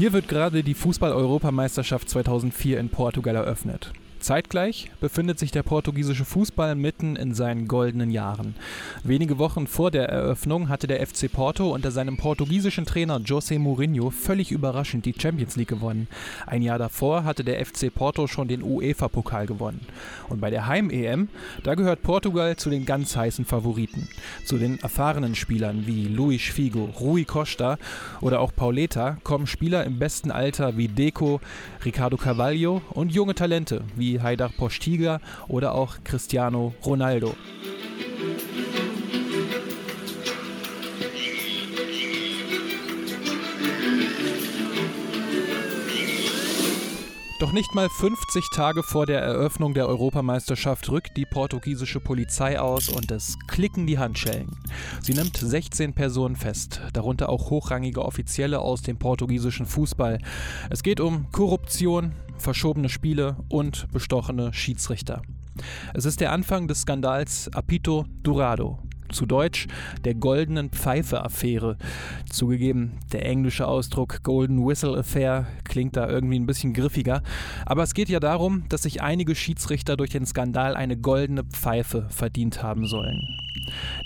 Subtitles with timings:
[0.00, 3.92] Hier wird gerade die Fußball-Europameisterschaft 2004 in Portugal eröffnet.
[4.20, 8.54] Zeitgleich befindet sich der portugiesische Fußball mitten in seinen goldenen Jahren.
[9.02, 14.10] Wenige Wochen vor der Eröffnung hatte der FC Porto unter seinem portugiesischen Trainer José Mourinho
[14.10, 16.06] völlig überraschend die Champions League gewonnen.
[16.46, 19.80] Ein Jahr davor hatte der FC Porto schon den UEFA-Pokal gewonnen.
[20.28, 21.28] Und bei der Heim-EM,
[21.64, 24.08] da gehört Portugal zu den ganz heißen Favoriten.
[24.44, 27.78] Zu den erfahrenen Spielern wie Luis Figo, Rui Costa
[28.20, 31.40] oder auch Pauleta kommen Spieler im besten Alter wie Deco,
[31.84, 37.34] Ricardo Carvalho und junge Talente wie wie Haidar Postiga oder auch Cristiano Ronaldo.
[47.40, 52.90] Doch nicht mal 50 Tage vor der Eröffnung der Europameisterschaft rückt die portugiesische Polizei aus
[52.90, 54.58] und es klicken die Handschellen.
[55.00, 60.18] Sie nimmt 16 Personen fest, darunter auch hochrangige Offizielle aus dem portugiesischen Fußball.
[60.68, 65.22] Es geht um Korruption, verschobene Spiele und bestochene Schiedsrichter.
[65.94, 68.78] Es ist der Anfang des Skandals Apito Durado
[69.12, 69.66] zu Deutsch
[70.04, 71.76] der goldenen Pfeife-Affäre.
[72.30, 77.22] Zugegeben, der englische Ausdruck Golden Whistle Affair klingt da irgendwie ein bisschen griffiger.
[77.66, 82.06] Aber es geht ja darum, dass sich einige Schiedsrichter durch den Skandal eine goldene Pfeife
[82.08, 83.20] verdient haben sollen.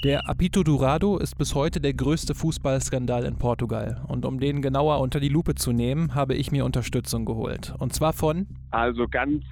[0.03, 4.03] Der Apito Durado ist bis heute der größte Fußballskandal in Portugal.
[4.09, 7.75] Und um den genauer unter die Lupe zu nehmen, habe ich mir Unterstützung geholt.
[7.79, 8.47] Und zwar von.
[8.71, 9.45] Also ganz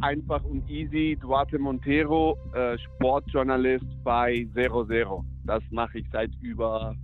[0.00, 1.18] einfach und easy.
[1.20, 5.24] Duarte Montero, äh, Sportjournalist bei Zero Zero.
[5.44, 6.94] Das mache ich seit über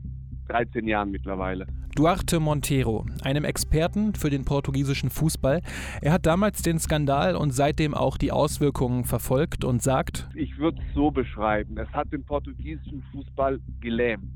[0.49, 1.67] 13 Jahren mittlerweile.
[1.97, 5.63] Duarte Monteiro, einem Experten für den portugiesischen Fußball.
[6.03, 10.79] Er hat damals den Skandal und seitdem auch die Auswirkungen verfolgt und sagt, ich würde
[10.87, 14.29] es so beschreiben, es hat den portugiesischen Fußball gelähmt.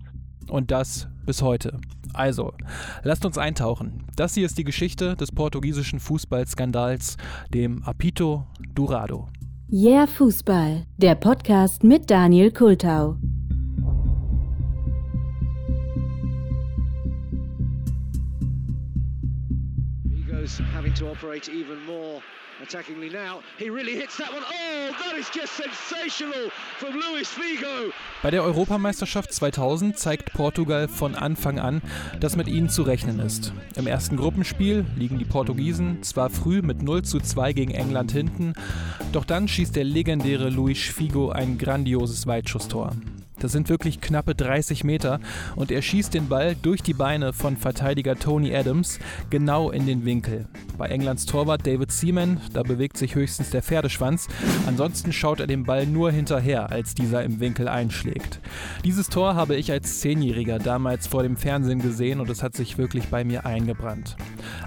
[0.48, 1.78] Und das bis heute.
[2.14, 2.54] Also,
[3.02, 4.04] lasst uns eintauchen.
[4.16, 7.18] Das hier ist die Geschichte des portugiesischen Fußballskandals,
[7.52, 9.28] dem Apito Durado.
[9.70, 13.18] Yeah Fußball, der Podcast mit Daniel Kultau.
[20.74, 22.22] Having to operate even more
[22.62, 23.40] attackingly now.
[23.58, 24.42] He really hits that one.
[24.42, 27.92] Oh, that is just sensational from Luis Figo.
[28.22, 31.82] Bei der Europameisterschaft 2000 zeigt Portugal von Anfang an,
[32.20, 33.52] dass mit ihnen zu rechnen ist.
[33.76, 38.54] Im ersten Gruppenspiel liegen die Portugiesen zwar früh mit 0 zu 2 gegen England hinten,
[39.12, 42.92] doch dann schießt der legendäre Luis Figo ein grandioses Weitschusstor.
[43.40, 45.18] Das sind wirklich knappe 30 Meter
[45.56, 50.04] und er schießt den Ball durch die Beine von Verteidiger Tony Adams genau in den
[50.04, 50.46] Winkel.
[50.76, 54.28] Bei Englands Torwart David Seaman, da bewegt sich höchstens der Pferdeschwanz.
[54.66, 58.40] Ansonsten schaut er dem Ball nur hinterher, als dieser im Winkel einschlägt.
[58.84, 62.76] Dieses Tor habe ich als Zehnjähriger damals vor dem Fernsehen gesehen und es hat sich
[62.76, 64.16] wirklich bei mir eingebrannt.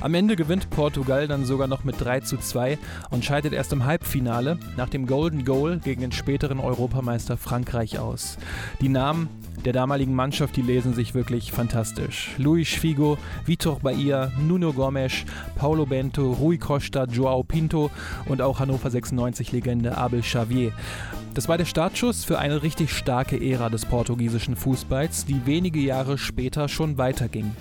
[0.03, 2.77] Am Ende gewinnt Portugal dann sogar noch mit 3 zu 2
[3.09, 8.37] und scheidet erst im Halbfinale nach dem Golden Goal gegen den späteren Europameister Frankreich aus.
[8.81, 9.29] Die Namen
[9.63, 12.31] der damaligen Mannschaft, die lesen sich wirklich fantastisch.
[12.37, 15.23] Luis Figo, Vitor Bahia, Nuno Gomes,
[15.55, 17.89] Paulo Bento, Rui Costa, Joao Pinto
[18.25, 20.73] und auch Hannover 96-Legende Abel Xavier.
[21.33, 26.17] Das war der Startschuss für eine richtig starke Ära des portugiesischen Fußballs, die wenige Jahre
[26.17, 27.55] später schon weiterging.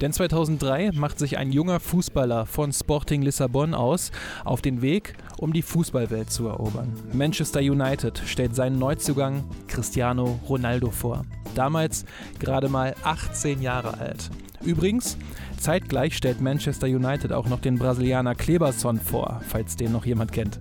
[0.00, 4.10] Denn 2003 macht sich ein junger Fußballer von Sporting Lissabon aus
[4.44, 6.92] auf den Weg, um die Fußballwelt zu erobern.
[7.12, 11.24] Manchester United stellt seinen Neuzugang Cristiano Ronaldo vor.
[11.54, 12.04] Damals
[12.38, 14.30] gerade mal 18 Jahre alt.
[14.64, 15.16] Übrigens,
[15.56, 20.58] zeitgleich stellt Manchester United auch noch den Brasilianer Kleberson vor, falls den noch jemand kennt.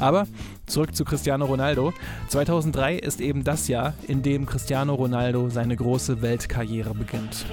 [0.00, 0.26] Aber
[0.66, 1.92] zurück zu Cristiano Ronaldo.
[2.28, 7.46] 2003 ist eben das Jahr, in dem Cristiano Ronaldo seine große Weltkarriere beginnt.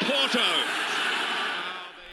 [0.00, 0.38] Porto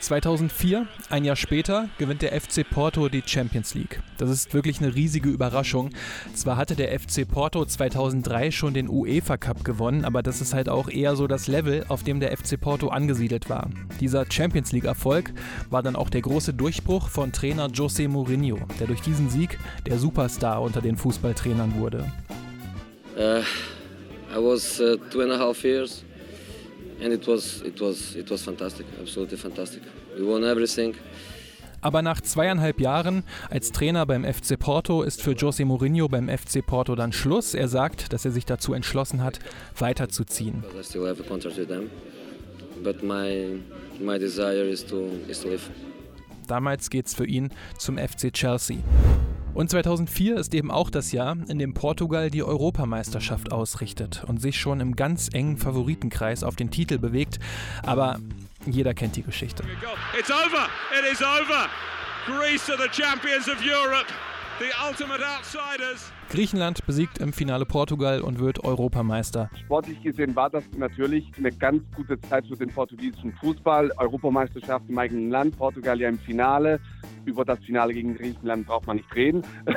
[0.01, 4.01] 2004, ein Jahr später, gewinnt der FC Porto die Champions League.
[4.17, 5.91] Das ist wirklich eine riesige Überraschung.
[6.33, 10.69] Zwar hatte der FC Porto 2003 schon den UEFA Cup gewonnen, aber das ist halt
[10.69, 13.69] auch eher so das Level, auf dem der FC Porto angesiedelt war.
[13.99, 15.33] Dieser Champions League-Erfolg
[15.69, 19.99] war dann auch der große Durchbruch von Trainer José Mourinho, der durch diesen Sieg der
[19.99, 22.11] Superstar unter den Fußballtrainern wurde.
[23.15, 23.41] Uh,
[24.33, 26.03] I was uh, two and a half years
[27.01, 29.81] and it was it was it was fantastic, absolutely fantastic.
[30.17, 30.95] We won everything.
[31.81, 36.63] Aber nach zweieinhalb Jahren als Trainer beim FC Porto ist für José Mourinho beim FC
[36.63, 37.55] Porto dann Schluss.
[37.55, 39.39] Er sagt, dass er sich dazu entschlossen hat,
[39.79, 40.63] weiterzuziehen.
[46.47, 47.49] Damals geht es für ihn
[47.79, 48.77] zum FC Chelsea.
[49.53, 54.59] Und 2004 ist eben auch das Jahr, in dem Portugal die Europameisterschaft ausrichtet und sich
[54.59, 57.39] schon im ganz engen Favoritenkreis auf den Titel bewegt.
[57.83, 58.19] Aber
[58.65, 59.63] jeder kennt die Geschichte.
[60.17, 60.67] It's over.
[60.97, 61.67] It is over.
[62.27, 64.07] Greece are the champions of Europe.
[64.59, 66.11] The ultimate outsiders.
[66.31, 69.49] Griechenland besiegt im Finale Portugal und wird Europameister.
[69.65, 73.91] Sportlich gesehen war das natürlich eine ganz gute Zeit für den portugiesischen Fußball.
[73.97, 76.79] Europameisterschaft im eigenen Land, Portugal ja im Finale.
[77.25, 79.43] Über das Finale gegen Griechenland braucht man nicht reden.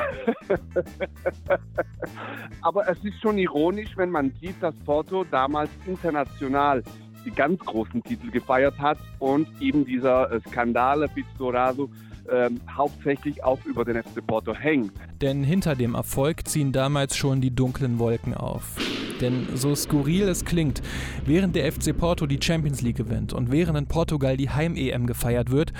[2.62, 6.84] Aber es ist schon ironisch, wenn man sieht, dass Porto damals international
[7.24, 11.90] die ganz großen Titel gefeiert hat und eben dieser Skandal Pizzorado
[12.30, 14.92] ähm, hauptsächlich auch über den FC Porto hängt.
[15.20, 18.76] Denn hinter dem Erfolg ziehen damals schon die dunklen Wolken auf.
[19.20, 20.82] Denn so skurril es klingt,
[21.24, 25.50] während der FC Porto die Champions League gewinnt und während in Portugal die Heim-EM gefeiert
[25.50, 25.72] wird,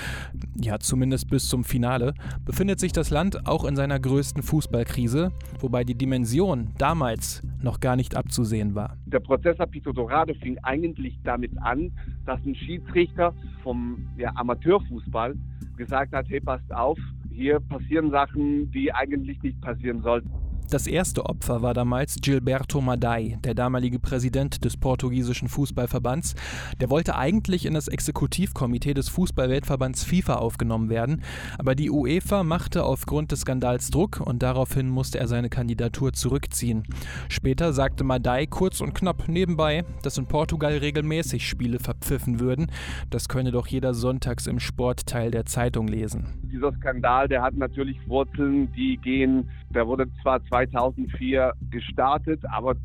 [0.59, 2.13] ja zumindest bis zum Finale,
[2.45, 7.95] befindet sich das Land auch in seiner größten Fußballkrise, wobei die Dimension damals noch gar
[7.95, 8.97] nicht abzusehen war.
[9.05, 11.91] Der Prozess Apito Dorado fing eigentlich damit an,
[12.25, 13.33] dass ein Schiedsrichter
[13.63, 15.35] vom ja, Amateurfußball
[15.75, 16.97] gesagt hat, hey, passt auf,
[17.31, 20.29] hier passieren Sachen, die eigentlich nicht passieren sollten.
[20.71, 26.33] Das erste Opfer war damals Gilberto Madei, der damalige Präsident des portugiesischen Fußballverbands.
[26.81, 31.21] Der wollte eigentlich in das Exekutivkomitee des Fußballweltverbands FIFA aufgenommen werden,
[31.59, 36.83] aber die UEFA machte aufgrund des Skandals Druck und daraufhin musste er seine Kandidatur zurückziehen.
[37.29, 42.71] Später sagte Madei kurz und knapp nebenbei, dass in Portugal regelmäßig Spiele verpfiffen würden.
[43.11, 46.39] Das könne doch jeder sonntags im Sportteil der Zeitung lesen.
[46.51, 52.75] Dieser Skandal, der hat natürlich Wurzeln, die gehen, der wurde zwar 2004 gestartet, aber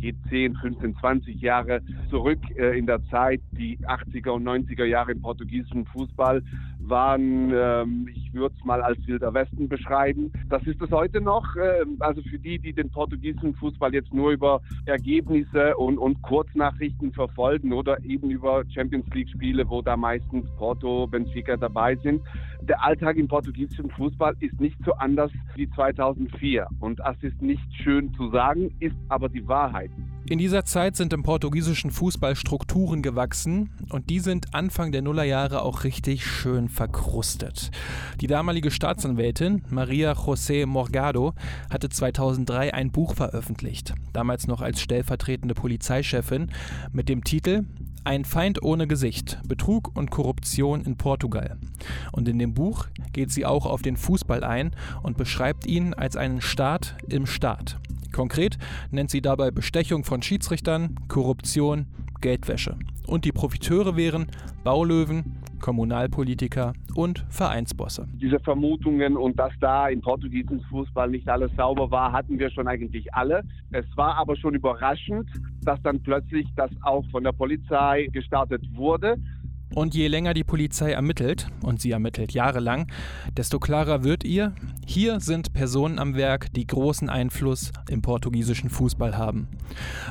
[0.00, 3.40] geht 10, 15, 20 Jahre zurück äh, in der Zeit.
[3.52, 6.42] Die 80er und 90er Jahre im portugiesischen Fußball
[6.88, 10.32] waren, ähm, ich würde es mal als Wilder Westen beschreiben.
[10.48, 11.56] Das ist es heute noch.
[11.56, 17.12] Äh, also für die, die den portugiesischen Fußball jetzt nur über Ergebnisse und, und Kurznachrichten
[17.12, 22.22] verfolgen oder eben über Champions League-Spiele, wo da meistens Porto, Benfica dabei sind.
[22.62, 26.66] Der Alltag im portugiesischen Fußball ist nicht so anders wie 2004.
[26.80, 29.90] Und das ist nicht schön zu sagen, ist aber die Wahrheit.
[30.30, 35.62] In dieser Zeit sind im portugiesischen Fußball Strukturen gewachsen und die sind Anfang der Nullerjahre
[35.62, 37.70] auch richtig schön verkrustet.
[38.20, 41.32] Die damalige Staatsanwältin Maria José Morgado
[41.70, 46.50] hatte 2003 ein Buch veröffentlicht, damals noch als stellvertretende Polizeichefin,
[46.92, 47.64] mit dem Titel
[48.04, 51.56] ein Feind ohne Gesicht, Betrug und Korruption in Portugal.
[52.12, 54.72] Und in dem Buch geht sie auch auf den Fußball ein
[55.02, 57.78] und beschreibt ihn als einen Staat im Staat.
[58.18, 58.58] Konkret
[58.90, 61.86] nennt sie dabei Bestechung von Schiedsrichtern, Korruption,
[62.20, 62.76] Geldwäsche.
[63.06, 64.26] Und die Profiteure wären
[64.64, 68.08] Baulöwen, Kommunalpolitiker und Vereinsbosse.
[68.14, 72.66] Diese Vermutungen und dass da im portugiesischen Fußball nicht alles sauber war, hatten wir schon
[72.66, 73.44] eigentlich alle.
[73.70, 75.30] Es war aber schon überraschend,
[75.62, 79.16] dass dann plötzlich das auch von der Polizei gestartet wurde.
[79.74, 82.90] Und je länger die Polizei ermittelt, und sie ermittelt jahrelang,
[83.36, 84.54] desto klarer wird ihr,
[84.86, 89.48] hier sind Personen am Werk, die großen Einfluss im portugiesischen Fußball haben.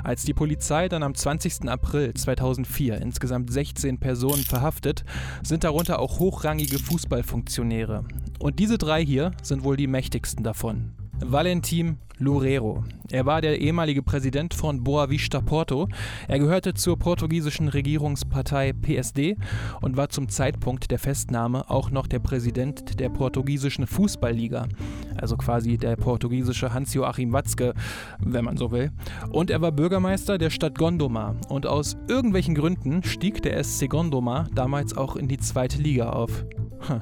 [0.03, 1.67] Als die Polizei dann am 20.
[1.69, 5.03] April 2004 insgesamt 16 Personen verhaftet,
[5.43, 8.05] sind darunter auch hochrangige Fußballfunktionäre.
[8.39, 10.93] Und diese drei hier sind wohl die mächtigsten davon.
[11.19, 12.83] Valentim Loureiro.
[13.11, 15.87] Er war der ehemalige Präsident von Boa Vista Porto.
[16.27, 19.35] Er gehörte zur portugiesischen Regierungspartei PSD
[19.81, 24.67] und war zum Zeitpunkt der Festnahme auch noch der Präsident der portugiesischen Fußballliga,
[25.15, 27.73] also quasi der portugiesische Hans-Joachim Watzke,
[28.19, 28.91] wenn man so will.
[29.29, 34.47] Und er war Bürgermeister der Stadt Gondomar und aus irgendwelchen Gründen stieg der SC Gondomar
[34.53, 36.45] damals auch in die zweite Liga auf.
[36.87, 37.01] Hm.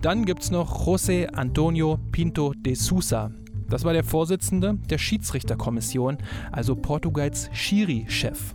[0.00, 3.32] Dann gibt es noch José Antonio Pinto de Sousa.
[3.68, 6.18] Das war der Vorsitzende der Schiedsrichterkommission,
[6.52, 8.54] also Portugals Schiri-Chef.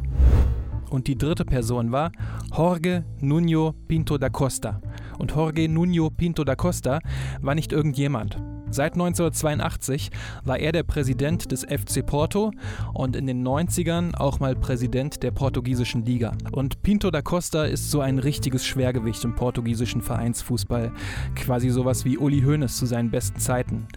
[0.90, 2.14] Und die dritte Person war
[2.56, 4.82] Jorge Nuno Pinto da Costa.
[5.20, 7.00] Und Jorge Nuno Pinto da Costa
[7.42, 8.42] war nicht irgendjemand.
[8.74, 10.10] Seit 1982
[10.46, 12.50] war er der Präsident des FC Porto
[12.96, 16.32] und in den 90ern auch mal Präsident der portugiesischen Liga.
[16.52, 20.92] Und Pinto da Costa ist so ein richtiges Schwergewicht im portugiesischen Vereinsfußball.
[21.36, 23.88] Quasi sowas wie Uli Hoeneß zu seinen besten Zeiten.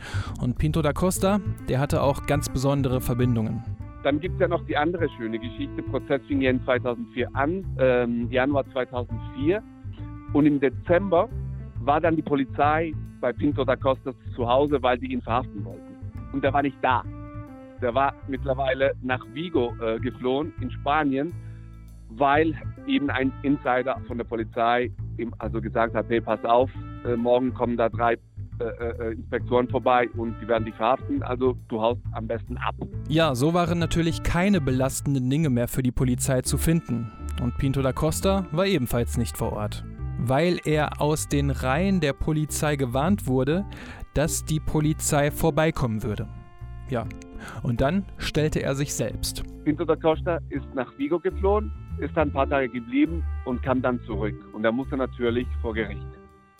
[0.42, 1.40] Und Pinto da Costa,
[1.70, 3.64] der hatte auch ganz besondere Verbindungen.
[4.02, 5.82] Dann gibt es ja noch die andere schöne Geschichte.
[5.84, 9.62] Prozess fing ja in 2004 an, ähm, Januar 2004.
[10.34, 11.30] Und im Dezember
[11.80, 15.96] war dann die Polizei bei Pinto da Costa zu Hause, weil die ihn verhaften wollten.
[16.32, 17.02] Und er war nicht da.
[17.80, 21.32] Der war mittlerweile nach Vigo äh, geflohen in Spanien,
[22.10, 22.54] weil
[22.86, 26.70] eben ein Insider von der Polizei ihm also gesagt hat, hey, pass auf,
[27.04, 28.16] äh, morgen kommen da drei
[28.58, 32.74] äh, äh, Inspektoren vorbei und die werden dich verhaften, also du haust am besten ab.
[33.06, 37.12] Ja, so waren natürlich keine belastenden Dinge mehr für die Polizei zu finden.
[37.42, 39.84] Und Pinto da Costa war ebenfalls nicht vor Ort.
[40.18, 43.64] Weil er aus den Reihen der Polizei gewarnt wurde,
[44.14, 46.28] dass die Polizei vorbeikommen würde.
[46.88, 47.06] Ja,
[47.62, 49.42] und dann stellte er sich selbst.
[49.64, 53.82] Pinto da Costa ist nach Vigo geflohen, ist dann ein paar Tage geblieben und kam
[53.82, 54.34] dann zurück.
[54.52, 56.06] Und er musste natürlich vor Gericht.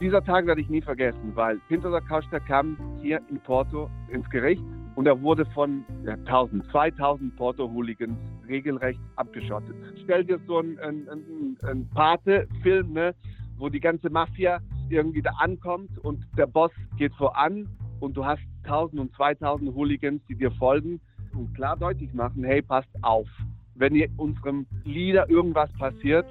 [0.01, 4.29] Dieser Tag werde ich nie vergessen, weil Pinto da Costa kam hier in Porto ins
[4.29, 4.63] Gericht
[4.97, 9.75] und er wurde von ja, 1000, 2000 Porto-Hooligans regelrecht abgeschottet.
[10.05, 13.15] Stell dir so einen, einen, einen Pate-Film, ne,
[13.59, 17.69] wo die ganze Mafia irgendwie da ankommt und der Boss geht voran
[18.01, 21.01] und du hast 1000 und 2000 Hooligans, die dir folgen
[21.35, 23.29] und klar deutlich machen, hey, passt auf.
[23.75, 26.27] Wenn ihr unserem Leader irgendwas passiert,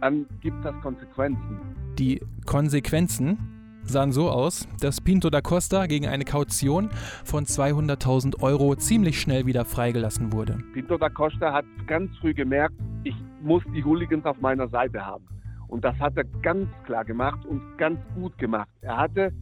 [0.00, 1.58] dann gibt das Konsequenzen.
[1.98, 3.38] Die Konsequenzen
[3.82, 6.90] sahen so aus, dass Pinto da Costa gegen eine Kaution
[7.24, 10.58] von 200.000 Euro ziemlich schnell wieder freigelassen wurde.
[10.72, 15.24] Pinto da Costa hat ganz früh gemerkt, ich muss die Hooligans auf meiner Seite haben.
[15.70, 18.68] Und das hat er ganz klar gemacht und ganz gut gemacht.
[18.80, 19.32] Er hatte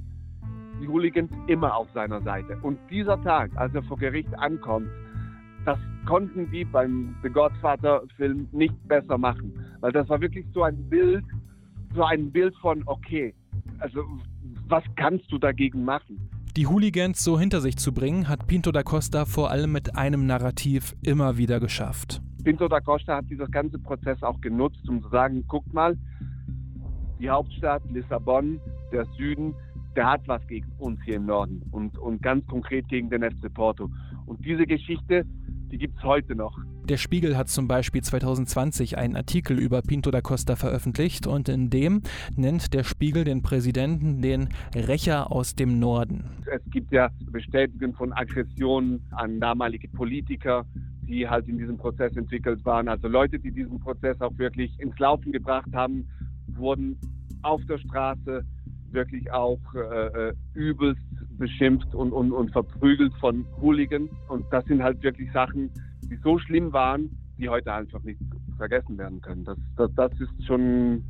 [0.80, 2.58] die Hooligans immer auf seiner Seite.
[2.62, 4.88] Und dieser Tag, als er vor Gericht ankommt,
[5.64, 9.52] das konnten die beim The Godfather-Film nicht besser machen.
[9.80, 11.25] Weil das war wirklich so ein Bild,
[11.94, 13.35] so ein Bild von, okay,
[13.78, 14.04] also
[14.68, 16.28] was kannst du dagegen machen?
[16.56, 20.26] Die Hooligans so hinter sich zu bringen, hat Pinto da Costa vor allem mit einem
[20.26, 22.20] Narrativ immer wieder geschafft.
[22.44, 25.97] Pinto da Costa hat dieser ganze Prozess auch genutzt, um zu sagen, guckt mal,
[27.18, 28.60] die Hauptstadt Lissabon,
[28.92, 29.54] der Süden,
[29.96, 33.52] der hat was gegen uns hier im Norden und, und ganz konkret gegen den FC
[33.52, 33.90] Porto.
[34.26, 35.25] Und diese Geschichte,
[35.70, 36.56] die gibt es heute noch.
[36.88, 41.68] Der Spiegel hat zum Beispiel 2020 einen Artikel über Pinto da Costa veröffentlicht und in
[41.68, 42.02] dem
[42.34, 46.25] nennt der Spiegel den Präsidenten den Rächer aus dem Norden.
[46.50, 50.64] Es gibt ja Bestätigungen von Aggressionen an damalige Politiker,
[51.02, 52.88] die halt in diesem Prozess entwickelt waren.
[52.88, 56.06] Also Leute, die diesen Prozess auch wirklich ins Laufen gebracht haben,
[56.59, 56.99] wurden
[57.43, 58.45] auf der Straße
[58.91, 61.03] wirklich auch äh, äh übelst
[61.38, 64.11] beschimpft und, und, und verprügelt von Hooligans.
[64.29, 65.71] Und das sind halt wirklich Sachen,
[66.11, 68.21] die so schlimm waren, die heute einfach nicht
[68.57, 69.45] vergessen werden können.
[69.45, 71.05] Das, das, das ist schon,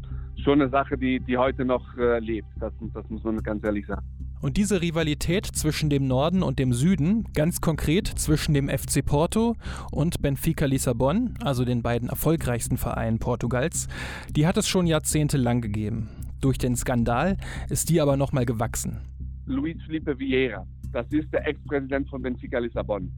[0.45, 2.49] schon eine Sache, die, die heute noch äh, lebt.
[2.61, 4.07] Das, das muss man ganz ehrlich sagen.
[4.41, 9.57] Und diese Rivalität zwischen dem Norden und dem Süden, ganz konkret zwischen dem FC Porto
[9.91, 13.89] und Benfica Lissabon, also den beiden erfolgreichsten Vereinen Portugals,
[14.31, 16.09] die hat es schon jahrzehntelang gegeben.
[16.41, 17.37] Durch den Skandal
[17.69, 19.01] ist die aber nochmal gewachsen.
[19.47, 23.11] Luis Felipe Vieira, das ist der Ex-Präsident von Benfica Lissabon.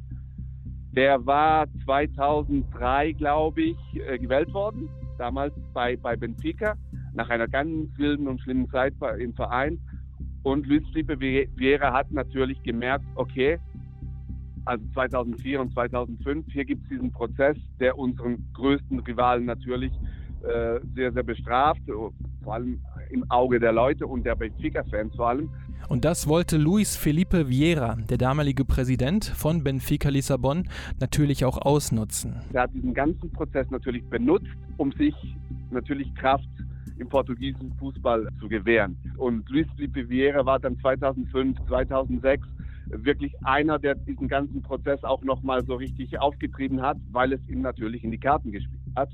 [0.92, 6.76] Der war 2003, glaube ich, äh, gewählt worden, damals bei, bei Benfica,
[7.14, 9.78] nach einer ganz wilden und schlimmen Zeit im Verein.
[10.42, 13.58] Und Luis Felipe Vieira hat natürlich gemerkt, okay,
[14.64, 19.92] also 2004 und 2005, hier gibt es diesen Prozess, der unseren größten Rivalen natürlich
[20.42, 21.82] äh, sehr, sehr bestraft,
[22.42, 22.80] vor allem
[23.10, 25.50] im Auge der Leute und der Benfica-Fans vor allem.
[25.88, 30.68] Und das wollte Luis Felipe Vieira, der damalige Präsident von Benfica Lissabon,
[31.00, 32.36] natürlich auch ausnutzen.
[32.52, 35.14] Er hat diesen ganzen Prozess natürlich benutzt, um sich
[35.70, 36.48] natürlich Kraft
[36.96, 38.96] im portugiesischen Fußball zu gewähren.
[39.16, 42.46] Und Luis Felipe Vieira war dann 2005, 2006
[42.90, 47.62] wirklich einer, der diesen ganzen Prozess auch nochmal so richtig aufgetrieben hat, weil es ihm
[47.62, 49.10] natürlich in die Karten gespielt hat.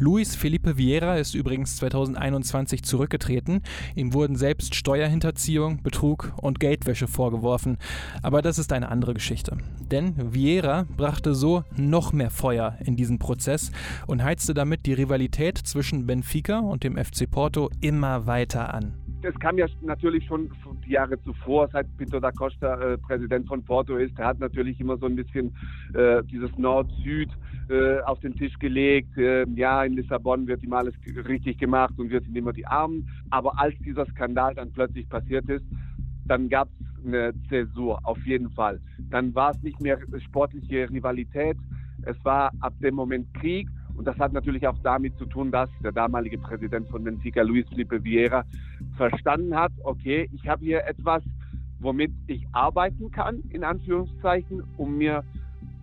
[0.00, 3.60] Luis Felipe Vieira ist übrigens 2021 zurückgetreten.
[3.94, 7.76] Ihm wurden selbst Steuerhinterziehung, Betrug und Geldwäsche vorgeworfen.
[8.22, 9.58] Aber das ist eine andere Geschichte.
[9.78, 13.72] Denn Vieira brachte so noch mehr Feuer in diesen Prozess
[14.06, 18.99] und heizte damit die Rivalität zwischen Benfica und dem FC Porto immer weiter an.
[19.22, 20.50] Es kam ja natürlich schon
[20.86, 24.18] die Jahre zuvor, seit Pinto da Costa äh, Präsident von Porto ist.
[24.18, 25.54] Er hat natürlich immer so ein bisschen
[25.94, 27.28] äh, dieses Nord-Süd
[27.68, 29.18] äh, auf den Tisch gelegt.
[29.18, 30.94] Äh, ja, in Lissabon wird ihm alles
[31.28, 33.08] richtig gemacht und wir sind immer die Armen.
[33.28, 35.66] Aber als dieser Skandal dann plötzlich passiert ist,
[36.26, 38.80] dann gab es eine Zäsur, auf jeden Fall.
[39.10, 41.56] Dann war es nicht mehr sportliche Rivalität,
[42.02, 43.68] es war ab dem Moment Krieg.
[43.96, 47.68] Und das hat natürlich auch damit zu tun, dass der damalige Präsident von Benfica, Luis
[47.68, 48.44] Felipe Vieira,
[49.00, 51.22] verstanden hat, okay, ich habe hier etwas,
[51.78, 55.24] womit ich arbeiten kann, in Anführungszeichen, um mir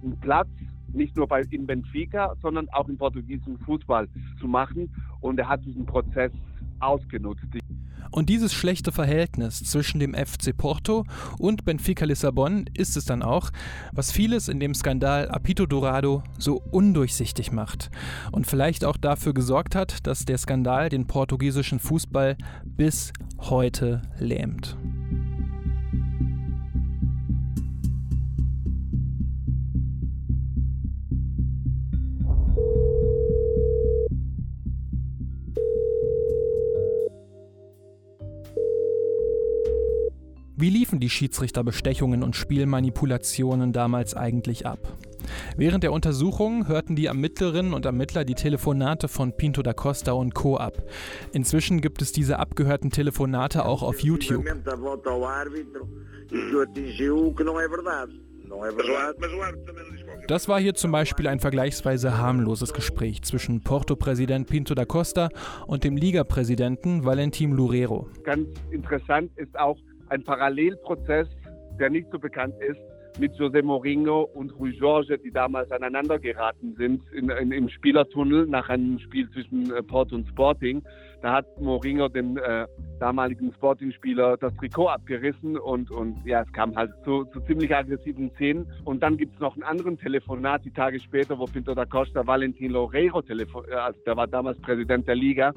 [0.04, 0.48] einen Platz
[0.94, 4.08] nicht nur bei, in Benfica, sondern auch im portugiesischen Fußball
[4.40, 4.94] zu machen.
[5.20, 6.32] Und er hat diesen Prozess
[6.80, 7.42] ausgenutzt.
[8.12, 11.06] Und dieses schlechte Verhältnis zwischen dem FC Porto
[11.38, 13.52] und Benfica Lissabon ist es dann auch,
[13.92, 17.90] was vieles in dem Skandal Apito Dorado so undurchsichtig macht
[18.32, 24.78] und vielleicht auch dafür gesorgt hat, dass der Skandal den portugiesischen Fußball bis heute lähmt.
[40.68, 44.80] Wie liefen die Schiedsrichterbestechungen und Spielmanipulationen damals eigentlich ab?
[45.56, 50.36] Während der Untersuchung hörten die Ermittlerinnen und Ermittler die Telefonate von Pinto da Costa und
[50.36, 50.58] Co.
[50.58, 50.84] ab.
[51.32, 54.44] Inzwischen gibt es diese abgehörten Telefonate auch auf YouTube.
[60.28, 65.30] Das war hier zum Beispiel ein vergleichsweise harmloses Gespräch zwischen Porto-Präsident Pinto da Costa
[65.66, 68.10] und dem Liga-Präsidenten Valentim Loureiro.
[68.26, 69.78] Ganz interessant ist auch,
[70.10, 71.28] ein Parallelprozess,
[71.80, 72.80] der nicht so bekannt ist,
[73.20, 78.46] mit José Mourinho und Rui Jorge, die damals aneinander geraten sind in, in, im Spielertunnel
[78.46, 80.84] nach einem Spiel zwischen äh, Porto und Sporting.
[81.22, 82.68] Da hat Mourinho den äh,
[83.00, 88.30] damaligen Sporting-Spieler das Trikot abgerissen und, und ja, es kam halt zu, zu ziemlich aggressiven
[88.36, 88.72] Szenen.
[88.86, 92.26] Und dann gibt es noch einen anderen Telefonat, die Tage später, wo Pinto da Costa
[92.26, 95.54] Valentin Loureiro, telefon äh, also der war damals Präsident der Liga,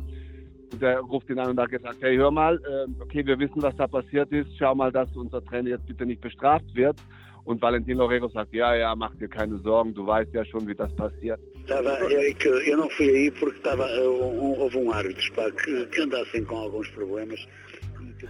[0.81, 3.75] der ruft ihn an und hat gesagt, hey, hör mal, äh, okay, wir wissen, was
[3.77, 4.49] da passiert ist.
[4.59, 6.97] Schau mal, dass unser Trainer jetzt bitte nicht bestraft wird.
[7.45, 10.75] Und Valentin Lorero sagt, ja, ja, mach dir keine Sorgen, du weißt ja schon, wie
[10.75, 11.41] das passiert.
[11.69, 15.53] Eu não fui aí porque estava, houve um árbitro
[15.93, 17.47] que andassem com alguns problemas.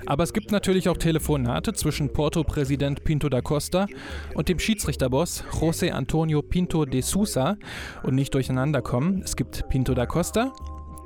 [0.06, 3.86] Aber es gibt natürlich auch Telefonate zwischen Porto-Präsident Pinto da Costa
[4.34, 7.56] und dem Schiedsrichterboss José Antonio Pinto de Sousa
[8.02, 9.22] und nicht durcheinander kommen.
[9.24, 10.52] Es gibt Pinto da Costa,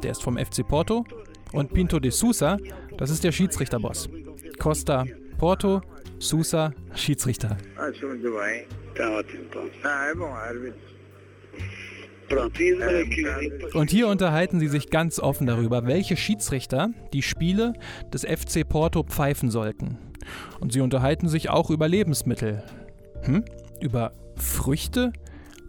[0.02, 1.04] der ist vom FC Porto,
[1.54, 2.58] und Pinto de Sousa,
[2.98, 4.08] das ist der Schiedsrichterboss.
[4.58, 5.04] Costa
[5.38, 5.80] Porto,
[6.18, 7.56] Sousa Schiedsrichter.
[13.74, 17.74] Und hier unterhalten sie sich ganz offen darüber, welche Schiedsrichter die Spiele
[18.12, 19.98] des FC Porto pfeifen sollten.
[20.60, 22.62] Und sie unterhalten sich auch über Lebensmittel.
[23.22, 23.44] Hm?
[23.80, 25.12] Über Früchte,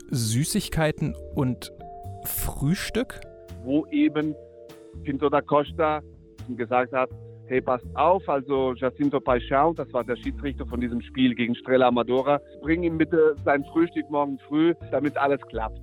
[0.09, 1.71] Süßigkeiten und
[2.23, 3.19] Frühstück?
[3.65, 4.35] Wo eben
[5.03, 6.01] Pinto da Costa
[6.55, 7.09] gesagt hat,
[7.47, 11.87] hey, passt auf, also Jacinto Paixão, das war der Schiedsrichter von diesem Spiel gegen Strela
[11.87, 15.79] Amadora, bring ihm bitte sein Frühstück morgen früh, damit alles klappt.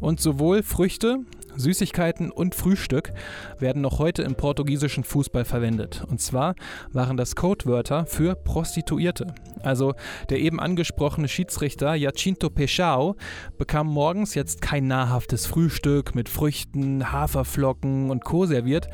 [0.00, 1.20] Und sowohl Früchte,
[1.56, 3.12] Süßigkeiten und Frühstück
[3.58, 6.04] werden noch heute im portugiesischen Fußball verwendet.
[6.08, 6.54] Und zwar
[6.92, 9.34] waren das Codewörter für Prostituierte.
[9.62, 9.94] Also
[10.30, 13.16] der eben angesprochene Schiedsrichter Jacinto Peixao
[13.58, 18.46] bekam morgens jetzt kein nahrhaftes Frühstück mit Früchten, Haferflocken und Co.
[18.46, 18.88] serviert.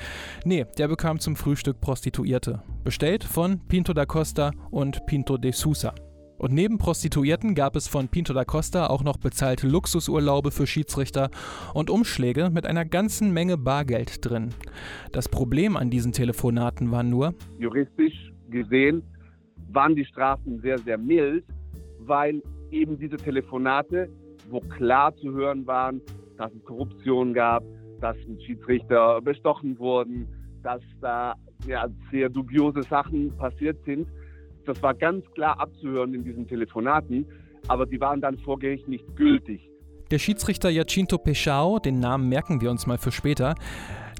[0.44, 2.62] Nee, der bekam zum Frühstück Prostituierte.
[2.85, 5.94] Bestellt von Pinto da Costa und Pinto de Sousa.
[6.40, 11.29] Und neben Prostituierten gab es von Pinto da Costa auch noch bezahlte Luxusurlaube für Schiedsrichter
[11.74, 14.48] und Umschläge mit einer ganzen Menge Bargeld drin.
[15.12, 19.03] Das Problem an diesen Telefonaten war nur, juristisch gesehen
[19.70, 21.44] waren die Strafen sehr, sehr mild,
[21.98, 24.09] weil eben diese Telefonate,
[24.48, 26.00] wo klar zu hören waren,
[26.38, 27.62] dass es Korruption gab,
[28.00, 30.26] dass Schiedsrichter bestochen wurden,
[30.62, 31.35] dass da
[31.66, 34.09] ja, sehr dubiose Sachen passiert sind,
[34.70, 37.26] das war ganz klar abzuhören in diesen Telefonaten,
[37.68, 39.68] aber die waren dann vor Gericht nicht gültig.
[40.11, 43.54] Der Schiedsrichter Jacinto Peixao, den Namen merken wir uns mal für später,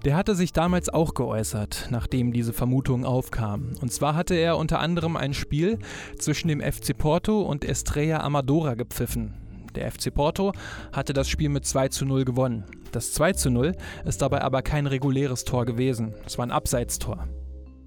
[0.05, 3.73] der hatte sich damals auch geäußert, nachdem diese Vermutung aufkam.
[3.81, 5.79] Und zwar hatte er unter anderem ein Spiel
[6.19, 9.35] zwischen dem FC Porto und Estrella Amadora gepfiffen.
[9.75, 10.53] Der FC Porto
[10.93, 12.65] hatte das Spiel mit 2 zu 0 gewonnen.
[12.93, 13.73] Das 2 zu 0
[14.05, 17.29] ist dabei aber kein reguläres Tor gewesen, es war ein Abseitstor.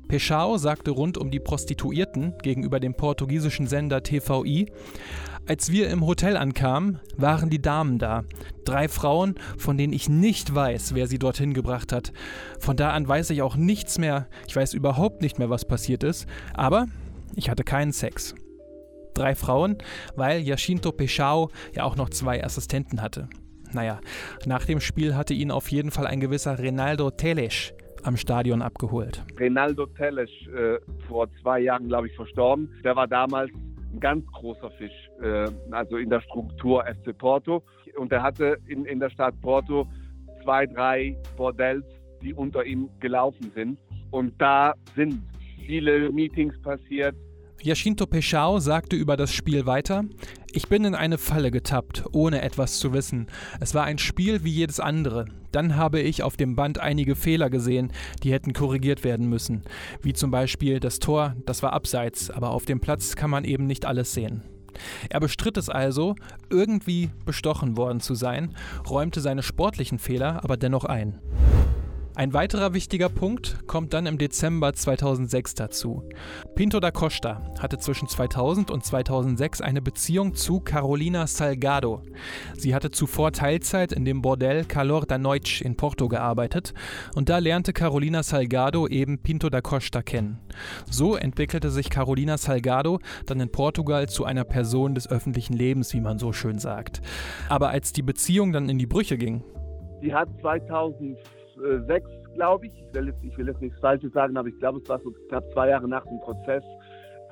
[0.08, 4.68] Peixao sagte rund um die Prostituierten gegenüber dem portugiesischen Sender TVI,
[5.46, 8.24] als wir im Hotel ankamen, waren die Damen da.
[8.64, 12.14] Drei Frauen, von denen ich nicht weiß, wer sie dorthin gebracht hat.
[12.60, 14.28] Von da an weiß ich auch nichts mehr.
[14.48, 16.28] Ich weiß überhaupt nicht mehr, was passiert ist.
[16.54, 16.86] Aber
[17.36, 18.36] ich hatte keinen Sex.
[19.14, 19.78] Drei Frauen,
[20.16, 23.28] weil Jacinto Peixao ja auch noch zwei Assistenten hatte.
[23.74, 24.00] Naja,
[24.46, 29.24] nach dem Spiel hatte ihn auf jeden Fall ein gewisser Renaldo Teles am Stadion abgeholt.
[29.38, 32.70] Reinaldo Teles, äh, vor zwei Jahren, glaube ich, verstorben.
[32.84, 33.52] Der war damals
[33.94, 37.64] ein ganz großer Fisch, äh, also in der Struktur FC Porto.
[37.98, 39.88] Und er hatte in, in der Stadt Porto
[40.44, 41.86] zwei, drei Bordells,
[42.22, 43.80] die unter ihm gelaufen sind.
[44.12, 45.22] Und da sind
[45.66, 47.16] viele Meetings passiert,
[47.64, 50.04] Jacinto Peixao sagte über das Spiel weiter:
[50.52, 53.28] Ich bin in eine Falle getappt, ohne etwas zu wissen.
[53.62, 55.28] Es war ein Spiel wie jedes andere.
[55.54, 59.64] Dann habe ich auf dem Band einige Fehler gesehen, die hätten korrigiert werden müssen.
[60.02, 63.66] Wie zum Beispiel das Tor, das war abseits, aber auf dem Platz kann man eben
[63.66, 64.44] nicht alles sehen.
[65.10, 66.16] Er bestritt es also,
[66.50, 68.56] irgendwie bestochen worden zu sein,
[68.90, 71.22] räumte seine sportlichen Fehler aber dennoch ein.
[72.16, 76.08] Ein weiterer wichtiger Punkt kommt dann im Dezember 2006 dazu.
[76.54, 82.04] Pinto da Costa hatte zwischen 2000 und 2006 eine Beziehung zu Carolina Salgado.
[82.56, 86.76] Sie hatte zuvor Teilzeit in dem Bordell Calor da Noite in Porto gearbeitet
[87.16, 90.40] und da lernte Carolina Salgado eben Pinto da Costa kennen.
[90.88, 96.02] So entwickelte sich Carolina Salgado dann in Portugal zu einer Person des öffentlichen Lebens, wie
[96.02, 97.02] man so schön sagt.
[97.50, 99.44] Aber als die Beziehung dann in die Brüche ging,
[100.04, 101.18] Sie hat 2000
[101.64, 104.80] 2006, glaube ich, ich will, jetzt, ich will jetzt nichts Falsches sagen, aber ich glaube,
[104.80, 106.64] es war so knapp zwei Jahre nach dem Prozess,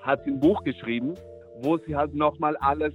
[0.01, 1.15] hat sie ein Buch geschrieben,
[1.61, 2.93] wo sie halt nochmal alles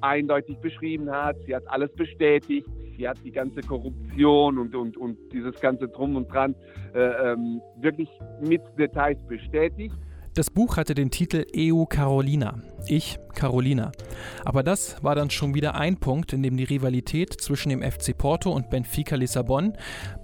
[0.00, 1.36] eindeutig beschrieben hat.
[1.46, 2.68] Sie hat alles bestätigt.
[2.96, 6.54] Sie hat die ganze Korruption und, und, und dieses ganze Drum und Dran
[6.94, 8.08] äh, ähm, wirklich
[8.40, 9.94] mit Details bestätigt.
[10.36, 12.60] Das Buch hatte den Titel EU Carolina.
[12.88, 13.90] Ich, Carolina.
[14.44, 18.14] Aber das war dann schon wieder ein Punkt, in dem die Rivalität zwischen dem FC
[18.14, 19.72] Porto und Benfica Lissabon,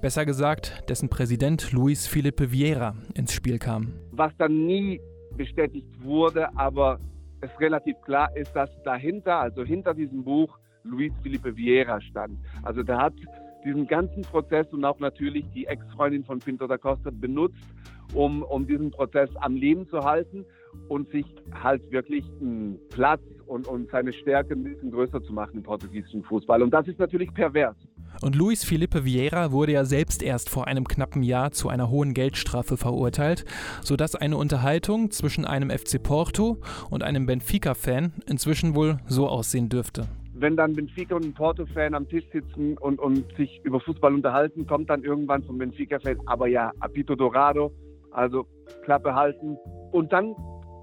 [0.03, 3.95] besser gesagt dessen Präsident Luis Felipe Vieira, ins Spiel kam.
[4.11, 5.01] Was dann nie
[5.35, 7.01] bestätigt wurde, aber
[7.41, 12.39] es relativ klar ist, dass dahinter, also hinter diesem Buch, Luis Felipe Vieira stand.
[12.63, 13.15] Also der hat
[13.65, 17.63] diesen ganzen Prozess und auch natürlich die Ex-Freundin von Pinto da Costa benutzt,
[18.15, 20.45] um, um diesen Prozess am Leben zu halten
[20.89, 21.27] und sich
[21.63, 26.23] halt wirklich einen Platz und, und seine Stärke ein bisschen größer zu machen im portugiesischen
[26.25, 26.63] Fußball.
[26.63, 27.77] Und das ist natürlich pervers.
[28.21, 32.15] Und Luis Felipe Vieira wurde ja selbst erst vor einem knappen Jahr zu einer hohen
[32.15, 33.45] Geldstrafe verurteilt,
[33.83, 36.59] sodass eine Unterhaltung zwischen einem FC Porto
[36.91, 40.09] und einem Benfica-Fan inzwischen wohl so aussehen dürfte
[40.43, 44.67] wenn dann Benfica und ein Porto-Fan am Tisch sitzen und, und sich über Fußball unterhalten,
[44.67, 47.73] kommt dann irgendwann vom Benfica-Fan, aber ja, Apito Dorado,
[48.11, 48.45] also
[48.85, 49.57] Klappe halten.
[49.93, 50.35] Und dann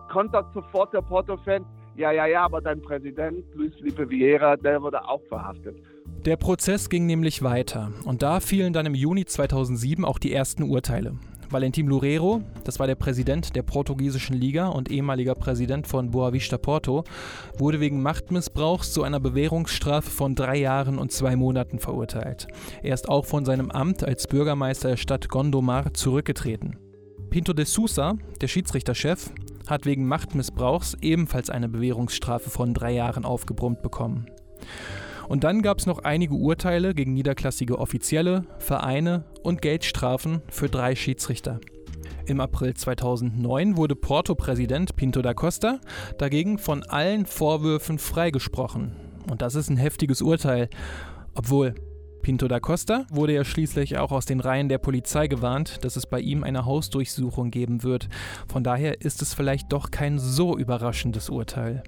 [0.10, 1.66] kontert sofort der Porto-Fan,
[1.98, 5.76] ja, ja, ja, aber dein Präsident, Luis Felipe Vieira, der wurde auch verhaftet.
[6.26, 10.64] Der Prozess ging nämlich weiter und da fielen dann im Juni 2007 auch die ersten
[10.64, 11.16] Urteile.
[11.52, 17.04] Valentim Loureiro, das war der Präsident der portugiesischen Liga und ehemaliger Präsident von Boavista Porto,
[17.58, 22.48] wurde wegen Machtmissbrauchs zu einer Bewährungsstrafe von drei Jahren und zwei Monaten verurteilt.
[22.84, 26.78] Er ist auch von seinem Amt als Bürgermeister der Stadt Gondomar zurückgetreten.
[27.32, 29.32] Pinto de Sousa, der Schiedsrichterchef,
[29.68, 34.28] hat wegen Machtmissbrauchs ebenfalls eine Bewährungsstrafe von drei Jahren aufgebrummt bekommen.
[35.30, 40.96] Und dann gab es noch einige Urteile gegen niederklassige Offizielle, Vereine und Geldstrafen für drei
[40.96, 41.60] Schiedsrichter.
[42.26, 45.80] Im April 2009 wurde Porto-Präsident Pinto da Costa
[46.18, 48.96] dagegen von allen Vorwürfen freigesprochen.
[49.30, 50.68] Und das ist ein heftiges Urteil.
[51.36, 51.76] Obwohl,
[52.24, 56.08] Pinto da Costa wurde ja schließlich auch aus den Reihen der Polizei gewarnt, dass es
[56.08, 58.10] bei ihm eine Hausdurchsuchung geben wird.
[58.48, 61.84] Von daher ist es vielleicht doch kein so überraschendes Urteil.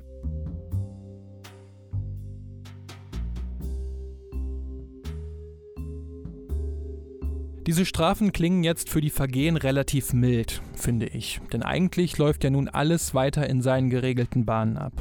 [7.67, 12.49] Diese Strafen klingen jetzt für die Vergehen relativ mild, finde ich, denn eigentlich läuft ja
[12.49, 14.93] nun alles weiter in seinen geregelten Bahnen ab.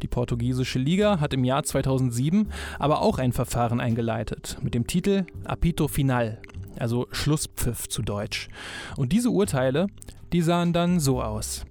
[0.00, 5.26] Die portugiesische Liga hat im Jahr 2007 aber auch ein Verfahren eingeleitet mit dem Titel
[5.44, 6.40] Apito Final,
[6.78, 8.48] also Schlusspfiff zu Deutsch.
[8.96, 9.88] Und diese Urteile,
[10.32, 11.66] die sahen dann so aus.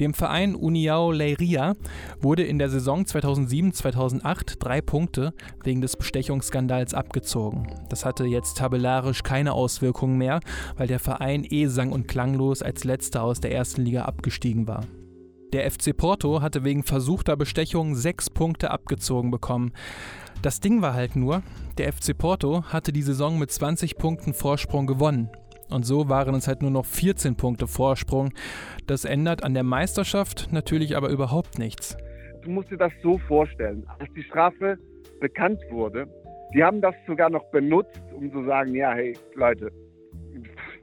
[0.00, 1.74] Dem Verein União Leiria
[2.20, 5.34] wurde in der Saison 2007-2008 drei Punkte
[5.64, 7.66] wegen des Bestechungsskandals abgezogen.
[7.88, 10.38] Das hatte jetzt tabellarisch keine Auswirkungen mehr,
[10.76, 14.84] weil der Verein eh sang- und klanglos als letzter aus der ersten Liga abgestiegen war.
[15.52, 19.72] Der FC Porto hatte wegen versuchter Bestechung sechs Punkte abgezogen bekommen.
[20.42, 21.42] Das Ding war halt nur,
[21.78, 25.30] der FC Porto hatte die Saison mit 20 Punkten Vorsprung gewonnen.
[25.70, 28.32] Und so waren es halt nur noch 14 Punkte Vorsprung.
[28.86, 31.96] Das ändert an der Meisterschaft natürlich aber überhaupt nichts.
[32.42, 33.86] Du musst dir das so vorstellen.
[33.98, 34.78] Als die Strafe
[35.20, 36.06] bekannt wurde,
[36.54, 39.70] die haben das sogar noch benutzt, um zu sagen, ja, hey Leute,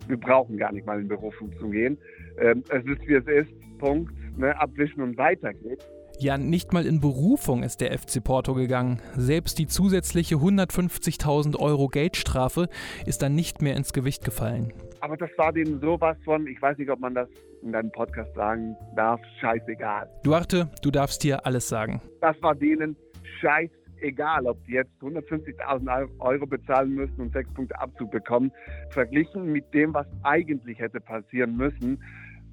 [0.08, 1.98] wir brauchen gar nicht mal in Berufung zu gehen.
[2.40, 5.78] Ähm, es ist, wie es ist, Punkt, ne, abwischen und weitergehen.
[6.20, 9.02] Ja, nicht mal in Berufung ist der FC Porto gegangen.
[9.16, 12.70] Selbst die zusätzliche 150.000 Euro Geldstrafe
[13.06, 14.72] ist dann nicht mehr ins Gewicht gefallen.
[15.02, 17.28] Aber das war denen sowas von, ich weiß nicht, ob man das
[17.62, 20.10] in deinem Podcast sagen darf, scheißegal.
[20.24, 22.02] Duarte, du darfst dir alles sagen.
[22.22, 22.96] Das war denen
[23.42, 28.52] scheißegal, ob die jetzt 150.000 Euro bezahlen müssen und sechs Punkte Abzug bekommen.
[28.92, 32.02] Verglichen mit dem, was eigentlich hätte passieren müssen,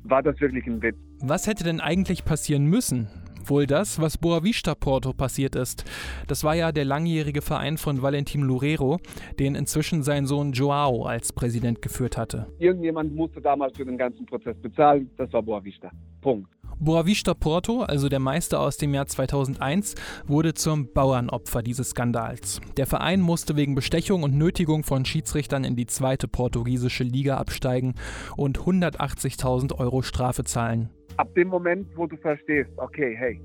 [0.04, 0.96] war das wirklich ein Witz.
[1.20, 3.08] Was hätte denn eigentlich passieren müssen?
[3.46, 5.84] Wohl das, was Boavista Porto passiert ist.
[6.28, 8.98] Das war ja der langjährige Verein von Valentin Loureiro,
[9.38, 12.46] den inzwischen sein Sohn Joao als Präsident geführt hatte.
[12.58, 15.90] Irgendjemand musste damals für den ganzen Prozess bezahlen, das war Boavista.
[16.20, 16.48] Punkt.
[16.78, 19.94] Boavista Porto, also der Meister aus dem Jahr 2001,
[20.26, 22.60] wurde zum Bauernopfer dieses Skandals.
[22.76, 27.94] Der Verein musste wegen Bestechung und Nötigung von Schiedsrichtern in die zweite portugiesische Liga absteigen
[28.36, 30.90] und 180.000 Euro Strafe zahlen.
[31.16, 33.40] Ab dem Moment, wo du verstehst, okay, hey,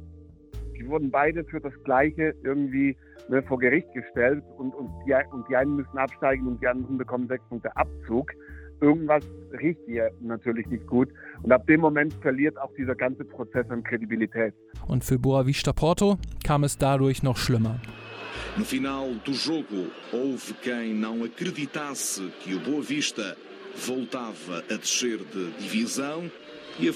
[0.78, 2.96] die wurden beide für das Gleiche irgendwie
[3.30, 6.98] ne, vor Gericht gestellt und, und, die, und die einen müssen absteigen und die anderen
[6.98, 8.32] bekommen sechs Punkte Abzug
[8.82, 9.24] irgendwas
[9.60, 11.10] riecht hier natürlich nicht gut.
[11.44, 14.54] Und ab dem Moment verliert auch dieser ganze Prozess an Kredibilität.
[14.88, 17.80] Und für Boa Vista Porto kam es dadurch noch schlimmer.
[18.58, 23.36] No final do jogo, houve quem não acreditasse que o Boa Vista
[23.76, 26.30] voltava a descer de divisão
[26.80, 26.92] e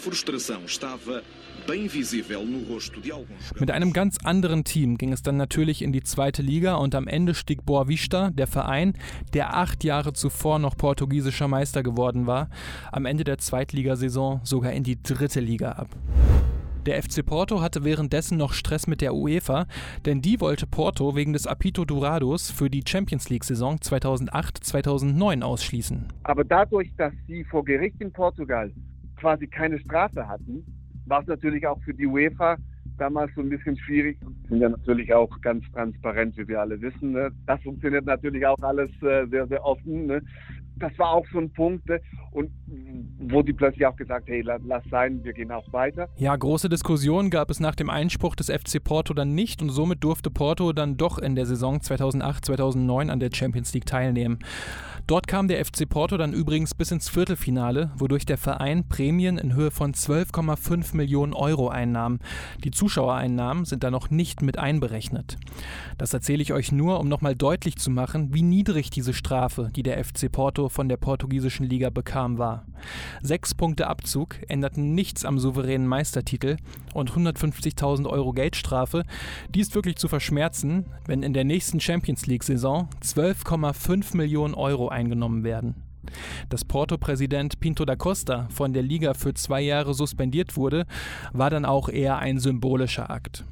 [3.60, 7.08] mit einem ganz anderen Team ging es dann natürlich in die zweite Liga und am
[7.08, 8.94] Ende stieg Boavista, der Verein,
[9.34, 12.50] der acht Jahre zuvor noch portugiesischer Meister geworden war,
[12.92, 15.90] am Ende der Zweitligasaison sogar in die dritte Liga ab.
[16.88, 19.68] Der FC Porto hatte währenddessen noch Stress mit der UEFA,
[20.06, 26.08] denn die wollte Porto wegen des Apito Dourados für die Champions League-Saison 2008-2009 ausschließen.
[26.24, 28.72] Aber dadurch, dass sie vor Gericht in Portugal
[29.22, 30.66] quasi keine Strafe hatten,
[31.06, 32.58] war es natürlich auch für die UEFA
[32.98, 34.18] damals so ein bisschen schwierig.
[34.50, 37.12] Sind ja natürlich auch ganz transparent, wie wir alle wissen.
[37.12, 37.32] Ne?
[37.46, 40.08] Das funktioniert natürlich auch alles äh, sehr, sehr offen.
[40.08, 40.22] Ne?
[40.78, 41.88] Das war auch so ein Punkt.
[41.88, 42.02] Ne?
[42.32, 42.52] Und
[43.20, 46.10] wo die plötzlich auch gesagt, hey, lass, sein, wir gehen auch weiter.
[46.18, 50.04] Ja, große Diskussionen gab es nach dem Einspruch des FC Porto dann nicht und somit
[50.04, 54.40] durfte Porto dann doch in der Saison 2008-2009 an der Champions League teilnehmen.
[55.08, 59.56] Dort kam der FC Porto dann übrigens bis ins Viertelfinale, wodurch der Verein Prämien in
[59.56, 62.20] Höhe von 12,5 Millionen Euro einnahm.
[62.64, 65.38] Die Zuschauereinnahmen sind da noch nicht mit einberechnet.
[65.98, 69.84] Das erzähle ich euch nur, um nochmal deutlich zu machen, wie niedrig diese Strafe, die
[69.84, 72.66] der FC Porto von der portugiesischen Liga bekam, war.
[73.22, 76.58] Sechs Punkte Abzug änderten nichts am souveränen Meistertitel
[76.94, 79.04] und 150.000 Euro Geldstrafe,
[79.50, 85.44] die ist wirklich zu verschmerzen, wenn in der nächsten Champions League-Saison 12,5 Millionen Euro eingenommen
[85.44, 85.76] werden.
[86.50, 90.86] Dass Porto-Präsident Pinto da Costa von der Liga für zwei Jahre suspendiert wurde,
[91.32, 93.46] war dann auch eher ein symbolischer Akt.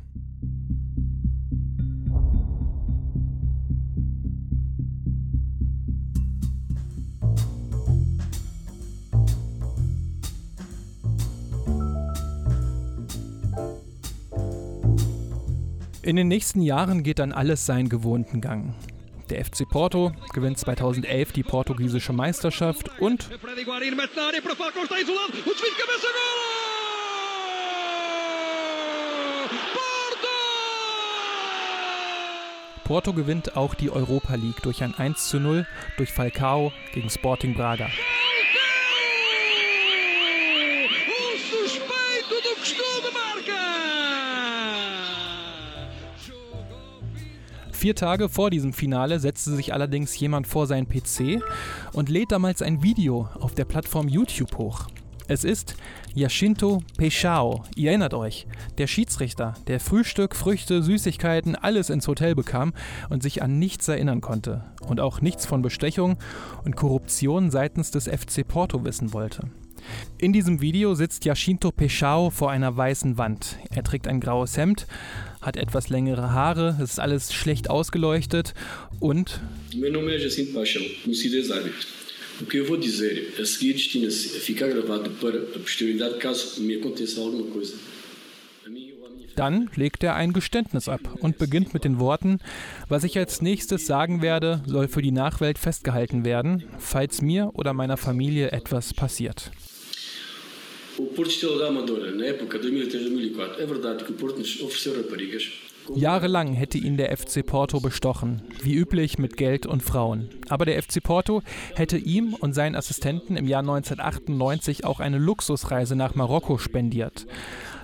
[16.10, 18.74] In den nächsten Jahren geht dann alles seinen gewohnten Gang.
[19.30, 23.30] Der FC Porto gewinnt 2011 die portugiesische Meisterschaft und
[32.86, 35.68] Porto gewinnt auch die Europa League durch ein 1 zu 0
[35.98, 37.88] durch Falcao gegen Sporting Braga.
[47.80, 51.42] Vier Tage vor diesem Finale setzte sich allerdings jemand vor seinen PC
[51.94, 54.88] und lädt damals ein Video auf der Plattform YouTube hoch.
[55.30, 55.78] Es ist
[56.14, 57.64] Yashinto Peixao.
[57.78, 58.48] Ihr erinnert euch,
[58.80, 62.74] der Schiedsrichter, der Frühstück, Früchte, Süßigkeiten, alles ins Hotel bekam
[63.10, 66.18] und sich an nichts erinnern konnte und auch nichts von Bestechung
[66.66, 69.50] und Korruption seitens des FC Porto wissen wollte.
[70.18, 73.58] In diesem Video sitzt Yashinto Peixao vor einer weißen Wand.
[73.70, 74.86] Er trägt ein graues Hemd,
[75.42, 78.54] hat etwas längere Haare, es ist alles schlecht ausgeleuchtet
[79.00, 79.40] und.
[79.76, 81.88] Meu nome é Jacinto Paixão, conhecido ex árbitro.
[82.42, 86.62] O que eu vou dizer a seguir destina-se a ficar gravado para a posterioridade caso
[86.62, 87.76] me aconteça alguma coisa.
[89.36, 92.40] Dann legt er ein Geständnis ab und beginnt mit den Worten,
[92.90, 97.74] was ich als nächstes sagen werde, soll für die Nachwelt festgehalten werden, falls mir oder
[97.74, 99.52] meiner Familie etwas passiert.
[101.00, 104.98] O Porto Estrela da Amadora, na época 2003-2004, é verdade que o Porto nos ofereceu
[104.98, 105.50] raparigas.
[105.96, 110.30] Jahrelang hätte ihn der FC Porto bestochen, wie üblich mit Geld und Frauen.
[110.48, 111.42] Aber der FC Porto
[111.76, 117.26] hätte ihm und seinen Assistenten im Jahr 1998 auch eine Luxusreise nach Marokko spendiert.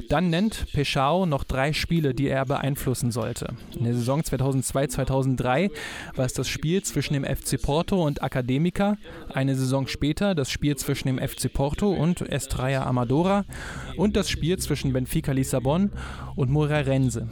[0.09, 3.55] Dann nennt Peshao noch drei Spiele, die er beeinflussen sollte.
[3.75, 5.71] In der Saison 2002-2003
[6.15, 8.97] war es das Spiel zwischen dem FC Porto und Academica,
[9.33, 13.45] eine Saison später das Spiel zwischen dem FC Porto und Estrella Amadora
[13.97, 15.91] und das Spiel zwischen Benfica Lissabon
[16.35, 17.27] und Moreirense.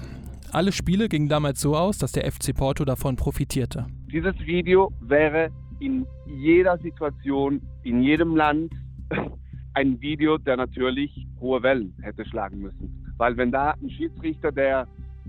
[0.54, 3.88] Alle Spiele gingen damals so aus, dass der FC Porto davon profitierte.
[4.12, 8.72] Dieses Video wäre in jeder Situation, in jedem Land
[9.74, 13.04] ein Video, der natürlich hohe Wellen hätte schlagen müssen.
[13.18, 14.88] Weil wenn da ein Schiedsrichter, der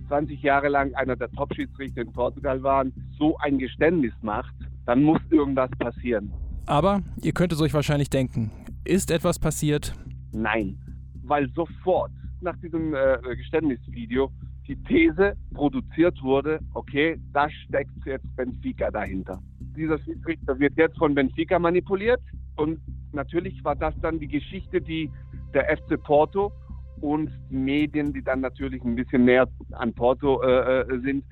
[0.08, 2.84] 20 Jahre lang einer der Top-Schiedsrichter in Portugal war,
[3.18, 6.30] so ein Geständnis macht, dann muss irgendwas passieren.
[6.66, 8.50] Aber ihr könnt es euch wahrscheinlich denken,
[8.84, 9.94] ist etwas passiert?
[10.32, 10.78] Nein,
[11.22, 14.30] weil sofort nach diesem äh, Geständnisvideo
[14.66, 19.40] die These produziert wurde, okay, da steckt jetzt Benfica dahinter.
[19.76, 22.20] Dieser Schiedsrichter wird jetzt von Benfica manipuliert
[22.56, 22.80] und
[23.12, 25.10] natürlich war das dann die Geschichte, die
[25.52, 26.52] der FC Porto
[27.00, 31.24] und die Medien, die dann natürlich ein bisschen näher an Porto äh, äh sind,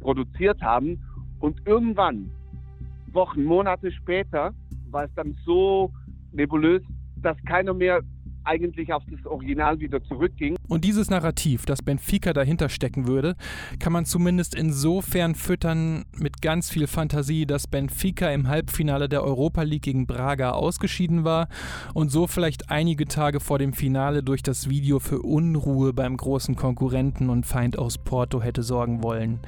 [0.00, 1.02] produziert haben.
[1.40, 2.30] Und irgendwann,
[3.12, 4.52] Wochen, Monate später,
[4.90, 5.90] war es dann so
[6.32, 6.82] nebulös,
[7.16, 8.02] dass keiner mehr
[8.44, 10.56] eigentlich auf das Original wieder zurückging.
[10.68, 13.36] Und dieses Narrativ, das Benfica dahinter stecken würde,
[13.78, 19.62] kann man zumindest insofern füttern mit ganz viel Fantasie, dass Benfica im Halbfinale der Europa
[19.62, 21.48] League gegen Braga ausgeschieden war
[21.92, 26.56] und so vielleicht einige Tage vor dem Finale durch das Video für Unruhe beim großen
[26.56, 29.40] Konkurrenten und Feind aus Porto hätte sorgen wollen.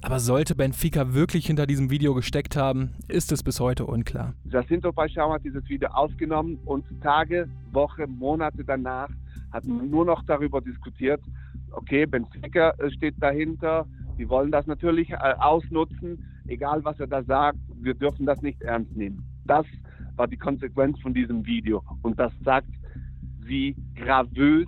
[0.00, 4.34] Aber sollte Benfica wirklich hinter diesem Video gesteckt haben, ist es bis heute unklar.
[4.44, 9.08] Jacinto Paixão hat dieses Video aufgenommen und Tage, Wochen, Monate danach
[9.52, 11.20] hat man nur noch darüber diskutiert,
[11.72, 13.86] okay, Benfica steht dahinter,
[14.18, 18.62] die wollen das natürlich äh, ausnutzen, egal was er da sagt, wir dürfen das nicht
[18.62, 19.24] ernst nehmen.
[19.46, 19.66] Das
[20.16, 22.68] war die Konsequenz von diesem Video und das sagt,
[23.40, 24.66] wie gravös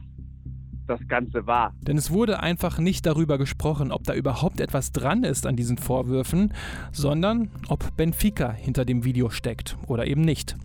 [0.90, 1.72] das Ganze war.
[1.80, 5.78] Denn es wurde einfach nicht darüber gesprochen, ob da überhaupt etwas dran ist an diesen
[5.78, 6.52] Vorwürfen,
[6.92, 10.56] sondern ob Benfica hinter dem Video steckt oder eben nicht.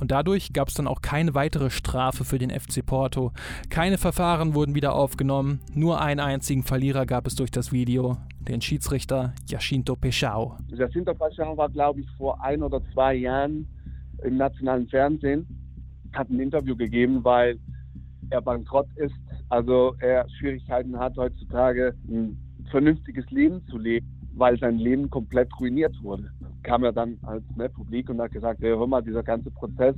[0.00, 3.32] Und dadurch gab es dann auch keine weitere Strafe für den FC Porto.
[3.68, 8.62] Keine Verfahren wurden wieder aufgenommen, nur einen einzigen Verlierer gab es durch das Video, den
[8.62, 10.56] Schiedsrichter Jacinto Peixao.
[10.68, 13.68] Jacinto Peixao war, glaube ich, vor ein oder zwei Jahren
[14.24, 15.46] im nationalen Fernsehen,
[16.14, 17.58] hat ein Interview gegeben, weil
[18.30, 19.14] er bankrott ist
[19.48, 22.36] also er Schwierigkeiten hat heutzutage ein
[22.70, 26.30] vernünftiges Leben zu leben, weil sein Leben komplett ruiniert wurde.
[26.62, 29.94] Kam er dann als ne, Publik und hat gesagt, hey, hör mal, dieser ganze Prozess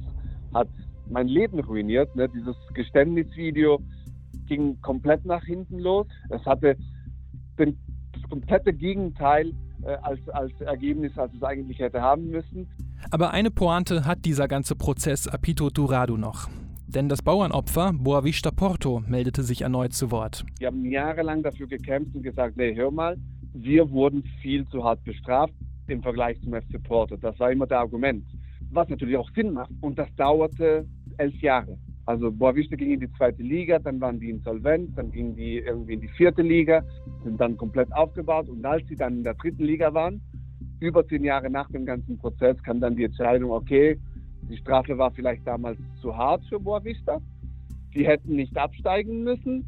[0.53, 0.69] hat
[1.09, 2.15] mein Leben ruiniert.
[2.15, 2.29] Ne?
[2.29, 3.81] Dieses Geständnisvideo
[4.47, 6.07] ging komplett nach hinten los.
[6.29, 6.77] Es hatte
[7.59, 7.79] den,
[8.13, 12.69] das komplette Gegenteil äh, als, als Ergebnis, als es eigentlich hätte haben müssen.
[13.11, 16.49] Aber eine Pointe hat dieser ganze Prozess Apito Durado noch.
[16.89, 20.47] Denn das Bauernopfer Boavista Porto meldete sich erneut zu Wort.
[20.59, 23.19] Wir haben jahrelang dafür gekämpft und gesagt, nee, hör mal,
[23.53, 25.53] wir wurden viel zu hart bestraft
[25.89, 27.19] im Vergleich zum FC Porto.
[27.19, 28.25] Das war immer der Argument.
[28.71, 29.71] Was natürlich auch Sinn macht.
[29.83, 30.87] Und das dauerte
[31.19, 31.77] elf Jahre.
[32.07, 35.93] Also Boavista ging in die zweite Liga, dann waren die insolvent, dann gingen die irgendwie
[35.93, 36.83] in die vierte Liga,
[37.23, 38.49] sind dann komplett aufgebaut.
[38.49, 40.23] Und als sie dann in der dritten Liga waren,
[40.81, 43.99] über zehn Jahre nach dem ganzen Prozess, kam dann die Entscheidung, okay,
[44.43, 47.21] die Strafe war vielleicht damals zu hart für Boavista.
[47.95, 49.67] Die hätten nicht absteigen müssen.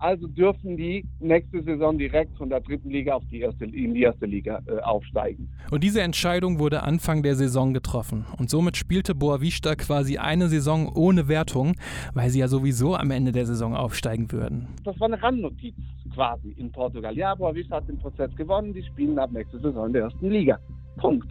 [0.00, 4.02] Also dürfen die nächste Saison direkt von der dritten Liga auf die erste, in die
[4.02, 5.48] erste Liga äh, aufsteigen.
[5.70, 8.26] Und diese Entscheidung wurde Anfang der Saison getroffen.
[8.36, 11.76] Und somit spielte Boavista quasi eine Saison ohne Wertung,
[12.14, 14.66] weil sie ja sowieso am Ende der Saison aufsteigen würden.
[14.82, 15.76] Das war eine Randnotiz
[16.12, 17.16] quasi in Portugal.
[17.16, 20.58] Ja, Boavista hat den Prozess gewonnen, die spielen ab nächste Saison in der ersten Liga.
[20.96, 21.30] Punkt.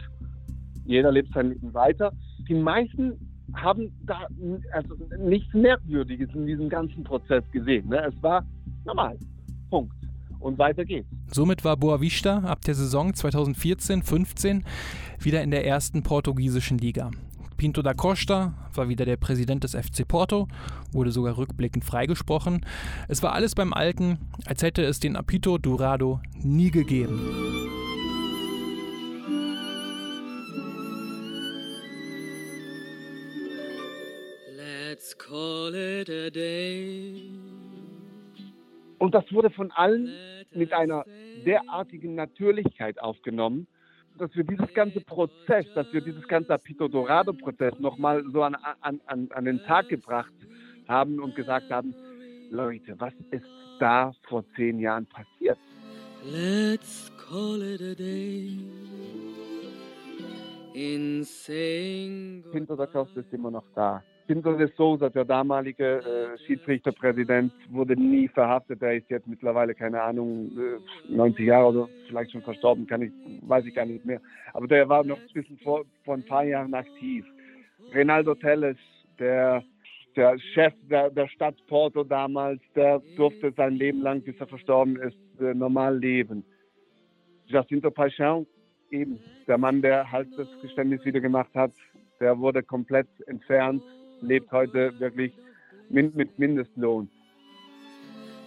[0.86, 2.10] Jeder lebt sein Leben weiter
[2.50, 3.12] die meisten
[3.54, 4.26] haben da
[4.72, 7.88] also nichts Merkwürdiges in diesem ganzen Prozess gesehen.
[7.88, 8.04] Ne?
[8.04, 8.44] Es war
[8.84, 9.16] normal.
[9.70, 9.94] Punkt.
[10.40, 11.08] Und weiter geht's.
[11.30, 14.62] Somit war Boavista ab der Saison 2014-15
[15.20, 17.10] wieder in der ersten portugiesischen Liga.
[17.56, 20.48] Pinto da Costa war wieder der Präsident des FC Porto,
[20.92, 22.64] wurde sogar rückblickend freigesprochen.
[23.06, 27.79] Es war alles beim Alten, als hätte es den Apito Dorado nie gegeben.
[38.98, 40.10] Und das wurde von allen
[40.52, 41.04] mit einer
[41.46, 43.66] derartigen Natürlichkeit aufgenommen,
[44.18, 49.00] dass wir dieses ganze Prozess, dass wir dieses ganze Apito Dorado-Prozess nochmal so an, an,
[49.06, 50.34] an, an den Tag gebracht
[50.88, 51.94] haben und gesagt haben,
[52.50, 53.46] Leute, was ist
[53.78, 55.58] da vor zehn Jahren passiert?
[56.24, 58.58] Let's call it a day.
[62.52, 64.02] Pinto da Costa ist immer noch da.
[64.30, 68.80] Pinto de Souza, der damalige äh, Schiedsrichterpräsident, wurde nie verhaftet.
[68.80, 73.10] Er ist jetzt mittlerweile, keine Ahnung, äh, 90 Jahre oder vielleicht schon verstorben, kann ich,
[73.42, 74.20] weiß ich gar nicht mehr.
[74.54, 77.26] Aber der war noch ein bisschen vor, vor ein paar Jahren aktiv.
[77.92, 78.76] Reinaldo Telles,
[79.18, 79.64] der,
[80.14, 84.94] der Chef der, der Stadt Porto damals, der durfte sein Leben lang, bis er verstorben
[84.94, 86.44] ist, äh, normal leben.
[87.46, 88.46] Jacinto Paixão,
[88.92, 89.18] eben
[89.48, 91.72] der Mann, der halt das Geständnis wieder gemacht hat,
[92.20, 93.82] der wurde komplett entfernt
[94.22, 95.32] lebt heute wirklich
[95.88, 97.08] mit, mit Mindestlohn.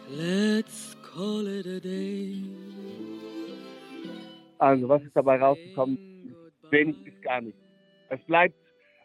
[0.10, 2.44] Let's call it a day.
[4.60, 5.98] Also, was ist dabei rausgekommen?
[6.70, 7.58] Wenig bis gar nicht.
[8.10, 8.56] Es bleibt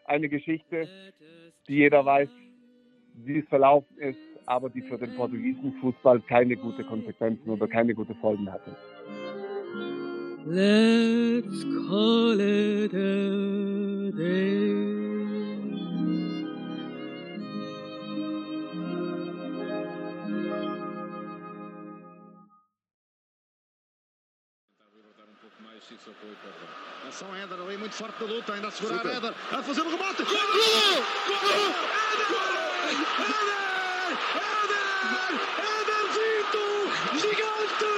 [0.05, 0.87] eine Geschichte,
[1.67, 2.29] die jeder weiß,
[3.25, 7.93] wie es verlaufen ist, aber die für den portugiesischen Fußball keine gute Konsequenzen oder keine
[7.93, 8.75] gute Folgen hatte.
[10.45, 15.08] Let's call it a day.
[27.01, 30.23] Atenção, Éder ali muito forte da luta, ainda a segurar Éder, a fazer o rebote.
[30.23, 30.33] Gol!
[30.33, 31.37] Gol!
[32.19, 32.49] Éder!
[33.45, 34.73] Éder!
[34.73, 35.39] Éder!
[35.77, 36.63] Éderzito!
[37.13, 37.93] Gigante!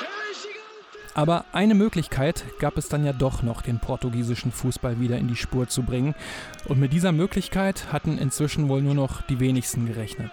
[0.00, 0.98] É gigante!
[1.14, 5.36] Aber eine Möglichkeit gab es dann ja doch noch, den portugiesischen Fußball wieder in die
[5.36, 6.14] Spur zu bringen.
[6.68, 10.30] Und mit dieser Möglichkeit hatten inzwischen wohl nur noch die wenigsten gerechnet.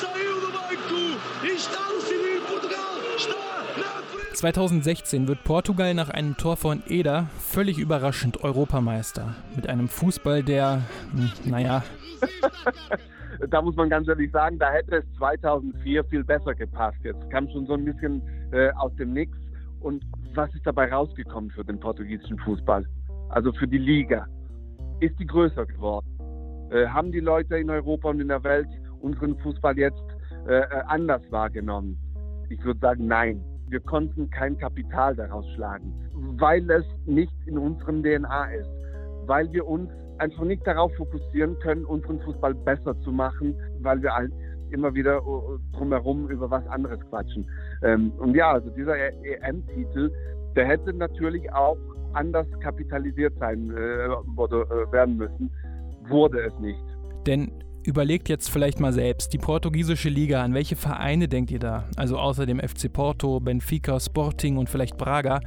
[0.00, 1.18] Saiu do banco!
[1.44, 2.96] Está a decidir Portugal!
[3.14, 3.36] Está
[3.76, 4.25] na frente!
[4.36, 9.34] 2016 wird Portugal nach einem Tor von Eder völlig überraschend Europameister.
[9.54, 10.82] Mit einem Fußball, der,
[11.12, 11.82] hm, naja,
[13.48, 16.98] da muss man ganz ehrlich sagen, da hätte es 2004 viel besser gepasst.
[17.02, 18.20] Jetzt kam schon so ein bisschen
[18.52, 19.34] äh, aus dem Nix.
[19.80, 22.84] Und was ist dabei rausgekommen für den portugiesischen Fußball?
[23.30, 24.26] Also für die Liga.
[25.00, 26.06] Ist die größer geworden?
[26.72, 28.68] Äh, haben die Leute in Europa und in der Welt
[29.00, 30.04] unseren Fußball jetzt
[30.46, 31.96] äh, äh anders wahrgenommen?
[32.50, 33.42] Ich würde sagen, nein.
[33.68, 35.92] Wir konnten kein Kapital daraus schlagen,
[36.38, 38.70] weil es nicht in unserem DNA ist,
[39.26, 44.14] weil wir uns einfach nicht darauf fokussieren können, unseren Fußball besser zu machen, weil wir
[44.14, 44.32] halt
[44.70, 47.48] immer wieder uh, drumherum über was anderes quatschen.
[47.82, 50.10] Ähm, und ja, also dieser EM-Titel,
[50.54, 51.78] der hätte natürlich auch
[52.14, 55.50] anders kapitalisiert sein äh, äh, werden müssen,
[56.08, 56.82] wurde es nicht.
[57.26, 57.50] Denn
[57.86, 61.84] überlegt jetzt vielleicht mal selbst, die portugiesische Liga, an welche Vereine denkt ihr da?
[61.96, 65.40] Also außer dem FC Porto, Benfica, Sporting und vielleicht Braga.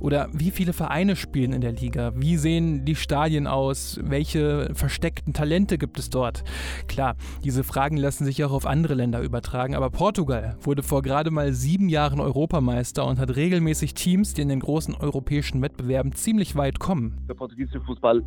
[0.00, 2.12] Oder wie viele Vereine spielen in der Liga?
[2.14, 3.98] Wie sehen die Stadien aus?
[4.02, 6.44] Welche versteckten Talente gibt es dort?
[6.86, 11.30] Klar, diese Fragen lassen sich auch auf andere Länder übertragen, aber Portugal wurde vor gerade
[11.30, 16.54] mal sieben Jahren Europameister und hat regelmäßig Teams, die in den großen europäischen Wettbewerben ziemlich
[16.54, 17.18] weit kommen.
[17.28, 18.22] Der portugiesische Fußball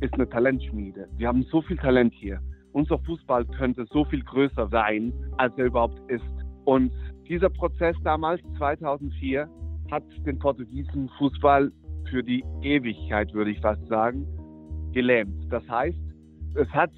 [0.00, 1.08] ist eine Talentschmiede.
[1.16, 2.40] Wir haben so viel Talent hier.
[2.72, 6.24] Unser Fußball könnte so viel größer sein, als er überhaupt ist.
[6.64, 6.92] Und
[7.28, 9.48] dieser Prozess damals, 2004,
[9.90, 11.70] hat den portugiesischen Fußball
[12.10, 14.26] für die Ewigkeit, würde ich fast sagen,
[14.92, 15.46] gelähmt.
[15.50, 15.98] Das heißt,
[16.54, 16.90] es hat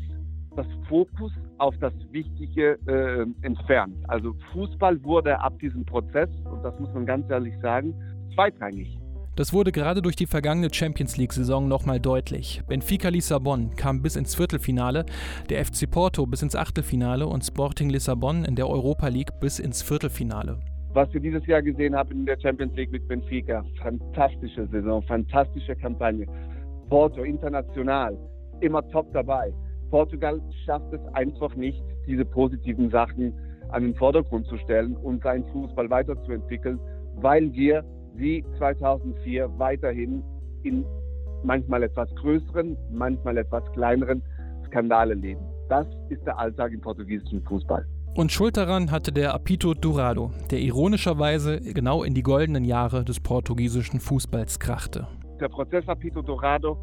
[0.57, 3.97] das Fokus auf das Wichtige äh, entfernt.
[4.09, 7.95] Also Fußball wurde ab diesem Prozess, und das muss man ganz ehrlich sagen,
[8.35, 8.99] zweitrangig.
[9.37, 12.63] Das wurde gerade durch die vergangene Champions League-Saison nochmal deutlich.
[12.69, 15.05] Benfica Lissabon kam bis ins Viertelfinale,
[15.51, 19.83] der FC Porto bis ins Achtelfinale und Sporting Lissabon in der Europa League bis ins
[19.83, 20.59] Viertelfinale.
[20.93, 25.75] Was wir dieses Jahr gesehen haben in der Champions League mit Benfica, fantastische Saison, fantastische
[25.75, 26.27] Kampagne.
[26.89, 28.17] Porto international,
[28.61, 29.53] immer top dabei.
[29.91, 33.35] Portugal schafft es einfach nicht, diese positiven Sachen
[33.71, 36.79] an den Vordergrund zu stellen und seinen Fußball weiterzuentwickeln,
[37.17, 37.85] weil wir
[38.17, 40.23] wie 2004 weiterhin
[40.63, 40.85] in
[41.43, 44.23] manchmal etwas größeren, manchmal etwas kleineren
[44.67, 45.41] Skandale leben.
[45.69, 47.87] Das ist der Alltag im portugiesischen Fußball.
[48.15, 53.19] Und Schuld daran hatte der Apito Dourado, der ironischerweise genau in die goldenen Jahre des
[53.19, 55.09] portugiesischen Fußballs krachte.
[55.41, 56.79] Der Prozess Apito Dourado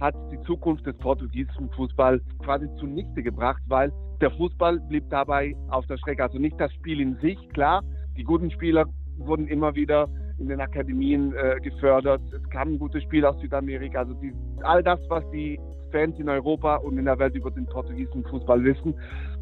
[0.00, 5.84] hat die Zukunft des portugiesischen Fußballs quasi zunichte gebracht, weil der Fußball blieb dabei auf
[5.86, 6.22] der Strecke.
[6.22, 7.82] Also nicht das Spiel in sich, klar,
[8.16, 10.08] die guten Spieler wurden immer wieder
[10.38, 12.22] in den Akademien äh, gefördert.
[12.32, 14.00] Es kamen gute Spieler aus Südamerika.
[14.00, 14.32] Also die,
[14.62, 15.58] all das, was die
[15.90, 18.94] Fans in Europa und in der Welt über den portugiesischen Fußball wissen,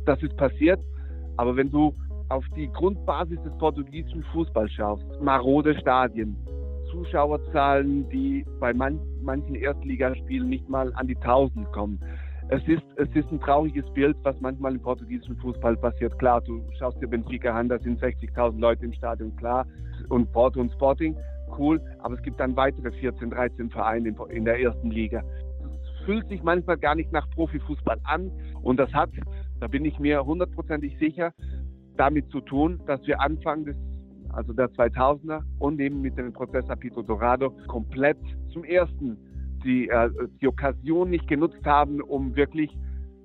[0.05, 0.81] das ist passiert.
[1.37, 1.95] Aber wenn du
[2.29, 6.37] auf die Grundbasis des portugiesischen Fußballs schaust, marode Stadien,
[6.91, 12.01] Zuschauerzahlen, die bei man, manchen Erstligaspielen nicht mal an die 1000 kommen.
[12.49, 16.17] Es ist, es ist ein trauriges Bild, was manchmal im portugiesischen Fußball passiert.
[16.19, 19.67] Klar, du schaust dir Benfica an, da sind 60.000 Leute im Stadion, klar.
[20.09, 21.17] Und Porto und Sporting,
[21.59, 21.81] cool.
[22.01, 25.23] Aber es gibt dann weitere 14, 13 Vereine in, der ersten Liga.
[25.63, 28.31] Es fühlt sich manchmal gar nicht nach Profifußball an.
[28.63, 29.11] Und das hat
[29.61, 31.33] da bin ich mir hundertprozentig sicher,
[31.97, 33.77] damit zu tun, dass wir Anfang des,
[34.31, 38.19] also der 2000er und eben mit dem Prozess Apito Dorado komplett
[38.53, 39.17] zum ersten
[39.65, 42.71] die, äh, die Okkasion nicht genutzt haben, um wirklich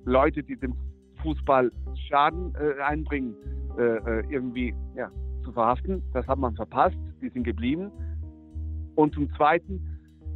[0.06, 0.74] Leute, die dem
[1.22, 1.70] Fußball
[2.08, 3.36] Schaden äh, einbringen,
[3.78, 5.12] äh, äh irgendwie ja,
[5.44, 6.02] zu verhaften.
[6.14, 7.92] Das hat man verpasst, die sind geblieben.
[8.96, 9.82] Und zum Zweiten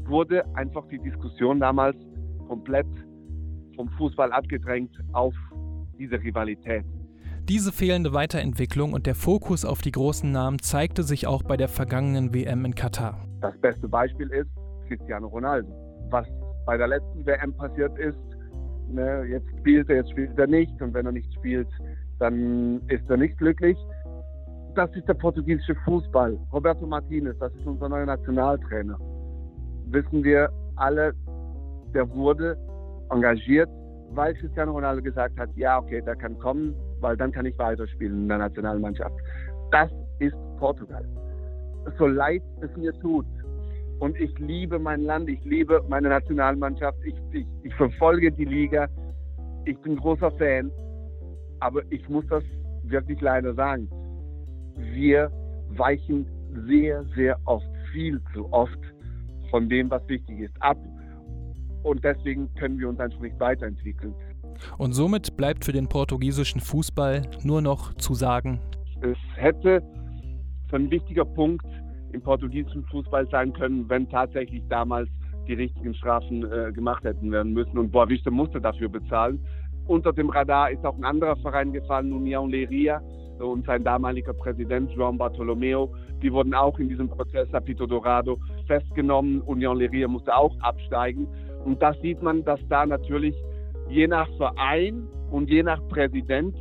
[0.05, 1.95] wurde einfach die Diskussion damals
[2.47, 2.87] komplett
[3.75, 5.33] vom Fußball abgedrängt auf
[5.97, 6.85] diese Rivalität.
[7.47, 11.67] Diese fehlende Weiterentwicklung und der Fokus auf die großen Namen zeigte sich auch bei der
[11.67, 13.23] vergangenen WM in Katar.
[13.41, 14.49] Das beste Beispiel ist
[14.87, 15.69] Cristiano Ronaldo.
[16.09, 16.27] Was
[16.65, 18.17] bei der letzten WM passiert ist,
[18.89, 21.67] ne, jetzt spielt er, jetzt spielt er nicht und wenn er nicht spielt,
[22.19, 23.77] dann ist er nicht glücklich.
[24.76, 26.38] Das ist der portugiesische Fußball.
[26.51, 28.99] Roberto Martinez, das ist unser neuer Nationaltrainer.
[29.86, 31.13] Wissen wir alle,
[31.93, 32.57] der wurde
[33.09, 33.69] engagiert,
[34.11, 38.23] weil Cristiano Ronaldo gesagt hat, ja, okay, der kann kommen, weil dann kann ich weiterspielen
[38.23, 39.15] in der Nationalmannschaft.
[39.71, 41.05] Das ist Portugal.
[41.97, 43.26] So leid es mir tut.
[43.99, 48.89] Und ich liebe mein Land, ich liebe meine Nationalmannschaft, ich, ich, ich verfolge die Liga,
[49.63, 50.69] ich bin großer Fan,
[51.61, 52.43] aber ich muss das
[52.84, 53.88] wirklich leider sagen.
[54.78, 55.32] Wir
[55.69, 56.26] weichen
[56.67, 58.80] sehr, sehr oft, viel zu oft
[59.49, 60.78] von dem, was wichtig ist, ab.
[61.84, 64.13] Und deswegen können wir uns einfach nicht weiterentwickeln.
[64.78, 68.59] Und somit bleibt für den portugiesischen Fußball nur noch zu sagen,
[69.01, 69.84] es hätte
[70.71, 71.65] ein wichtiger Punkt
[72.11, 75.09] im portugiesischen Fußball sein können, wenn tatsächlich damals
[75.47, 77.78] die richtigen Strafen äh, gemacht hätten werden müssen.
[77.78, 79.39] Und Boavista musste dafür bezahlen.
[79.88, 83.01] Unter dem Radar ist auch ein anderer Verein gefallen, União Leiria
[83.43, 85.93] und sein damaliger Präsident João Bartolomeo.
[86.21, 89.41] Die wurden auch in diesem Prozess Apito Dorado festgenommen.
[89.41, 91.27] União Leiria musste auch absteigen.
[91.63, 93.36] Und da sieht man, dass da natürlich
[93.89, 96.55] je nach Verein und je nach Präsident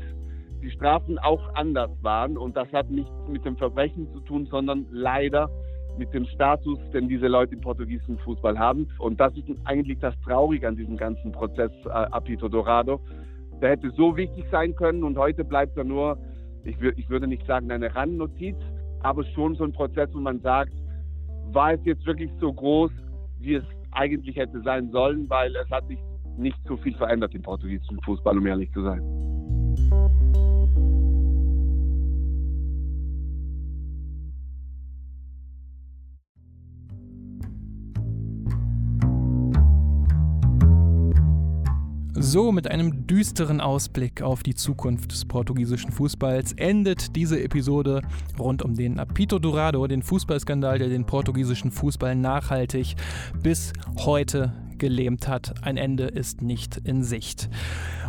[0.63, 2.37] die Strafen auch anders waren.
[2.37, 5.51] Und das hat nichts mit dem Verbrechen zu tun, sondern leider
[5.99, 8.89] mit dem Status, den diese Leute im portugiesischen Fußball haben.
[8.99, 13.01] Und das ist eigentlich das Traurige an diesem ganzen Prozess äh, Apito Dorado.
[13.61, 16.19] Der hätte so wichtig sein können und heute bleibt er nur,
[16.65, 18.57] ich, ich würde nicht sagen eine Randnotiz,
[19.01, 20.73] aber schon so ein Prozess, wo man sagt,
[21.53, 22.91] war es jetzt wirklich so groß,
[23.41, 25.99] wie es eigentlich hätte sein sollen, weil es hat sich
[26.37, 29.03] nicht so viel verändert im portugiesischen Fußball, um ehrlich zu sein.
[42.27, 48.01] So, mit einem düsteren Ausblick auf die Zukunft des portugiesischen Fußballs endet diese Episode
[48.39, 52.97] rund um den Apito Dourado, den Fußballskandal, der den portugiesischen Fußball nachhaltig
[53.43, 55.55] bis heute gelähmt hat.
[55.63, 57.49] Ein Ende ist nicht in Sicht.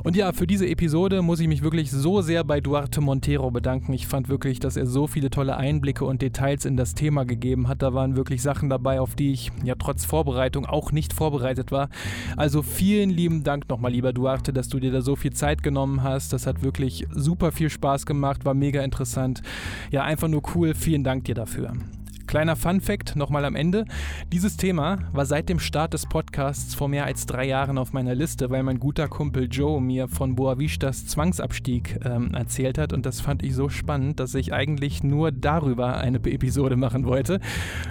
[0.03, 3.91] Und ja, für diese Episode muss ich mich wirklich so sehr bei Duarte Montero bedanken.
[3.93, 7.67] Ich fand wirklich, dass er so viele tolle Einblicke und Details in das Thema gegeben
[7.67, 7.81] hat.
[7.81, 11.89] Da waren wirklich Sachen dabei, auf die ich ja trotz Vorbereitung auch nicht vorbereitet war.
[12.37, 16.03] Also vielen lieben Dank nochmal, lieber Duarte, dass du dir da so viel Zeit genommen
[16.03, 16.33] hast.
[16.33, 19.41] Das hat wirklich super viel Spaß gemacht, war mega interessant.
[19.89, 20.75] Ja, einfach nur cool.
[20.75, 21.73] Vielen Dank dir dafür.
[22.27, 23.85] Kleiner Fun Fact nochmal am Ende.
[24.31, 28.15] Dieses Thema war seit dem Start des Podcasts vor mehr als drei Jahren auf meiner
[28.15, 33.21] Liste, weil mein guter Kumpel Joe mir von Boavistas Zwangsabstieg ähm, erzählt hat und das
[33.21, 37.39] fand ich so spannend, dass ich eigentlich nur darüber eine Episode machen wollte.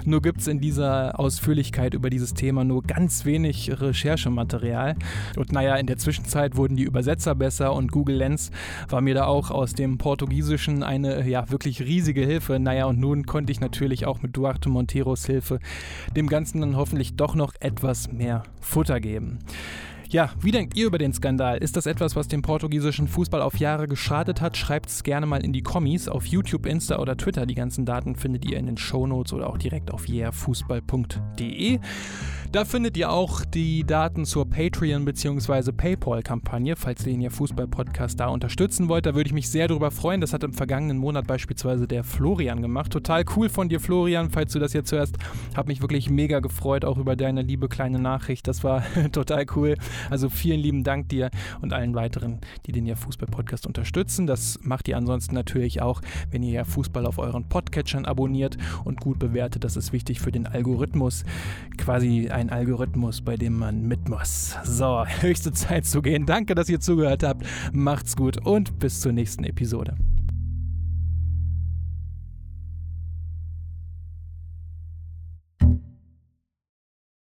[0.04, 4.96] Nur gibt es in dieser Ausführlichkeit über dieses Thema nur ganz wenig Recherchematerial.
[5.36, 8.50] Und naja, in der Zwischenzeit wurden die Übersetzer besser und Google Lens
[8.88, 12.58] war mir da auch aus dem Portugiesischen eine ja wirklich riesige Hilfe.
[12.58, 15.60] Naja, und nun konnte ich natürlich auch mit Duarte Monteros Hilfe
[16.16, 19.38] dem Ganzen dann hoffentlich doch noch etwas mehr Futter geben.
[20.14, 21.58] Ja, wie denkt ihr über den Skandal?
[21.58, 24.56] Ist das etwas, was dem portugiesischen Fußball auf Jahre geschadet hat?
[24.56, 27.46] Schreibt es gerne mal in die Kommis auf YouTube, Insta oder Twitter.
[27.46, 31.80] Die ganzen Daten findet ihr in den Shownotes oder auch direkt auf yeahfußball.de.
[32.54, 35.72] Da findet ihr auch die Daten zur Patreon- bzw.
[35.72, 39.06] PayPal-Kampagne, falls ihr den Ja Fußball-Podcast da unterstützen wollt.
[39.06, 40.20] Da würde ich mich sehr darüber freuen.
[40.20, 42.92] Das hat im vergangenen Monat beispielsweise der Florian gemacht.
[42.92, 45.16] Total cool von dir, Florian, falls du das jetzt hörst.
[45.56, 48.46] Hab mich wirklich mega gefreut, auch über deine liebe kleine Nachricht.
[48.46, 49.74] Das war total cool.
[50.08, 51.30] Also vielen lieben Dank dir
[51.60, 54.28] und allen weiteren, die den Ja Fußball-Podcast unterstützen.
[54.28, 59.00] Das macht ihr ansonsten natürlich auch, wenn ihr Ja Fußball auf euren Podcatchern abonniert und
[59.00, 59.64] gut bewertet.
[59.64, 61.24] Das ist wichtig für den Algorithmus.
[61.76, 64.56] Quasi ein Algorithmus, bei dem man mit muss.
[64.64, 66.26] So, höchste Zeit zu gehen.
[66.26, 67.46] Danke, dass ihr zugehört habt.
[67.72, 69.96] Macht's gut und bis zur nächsten Episode.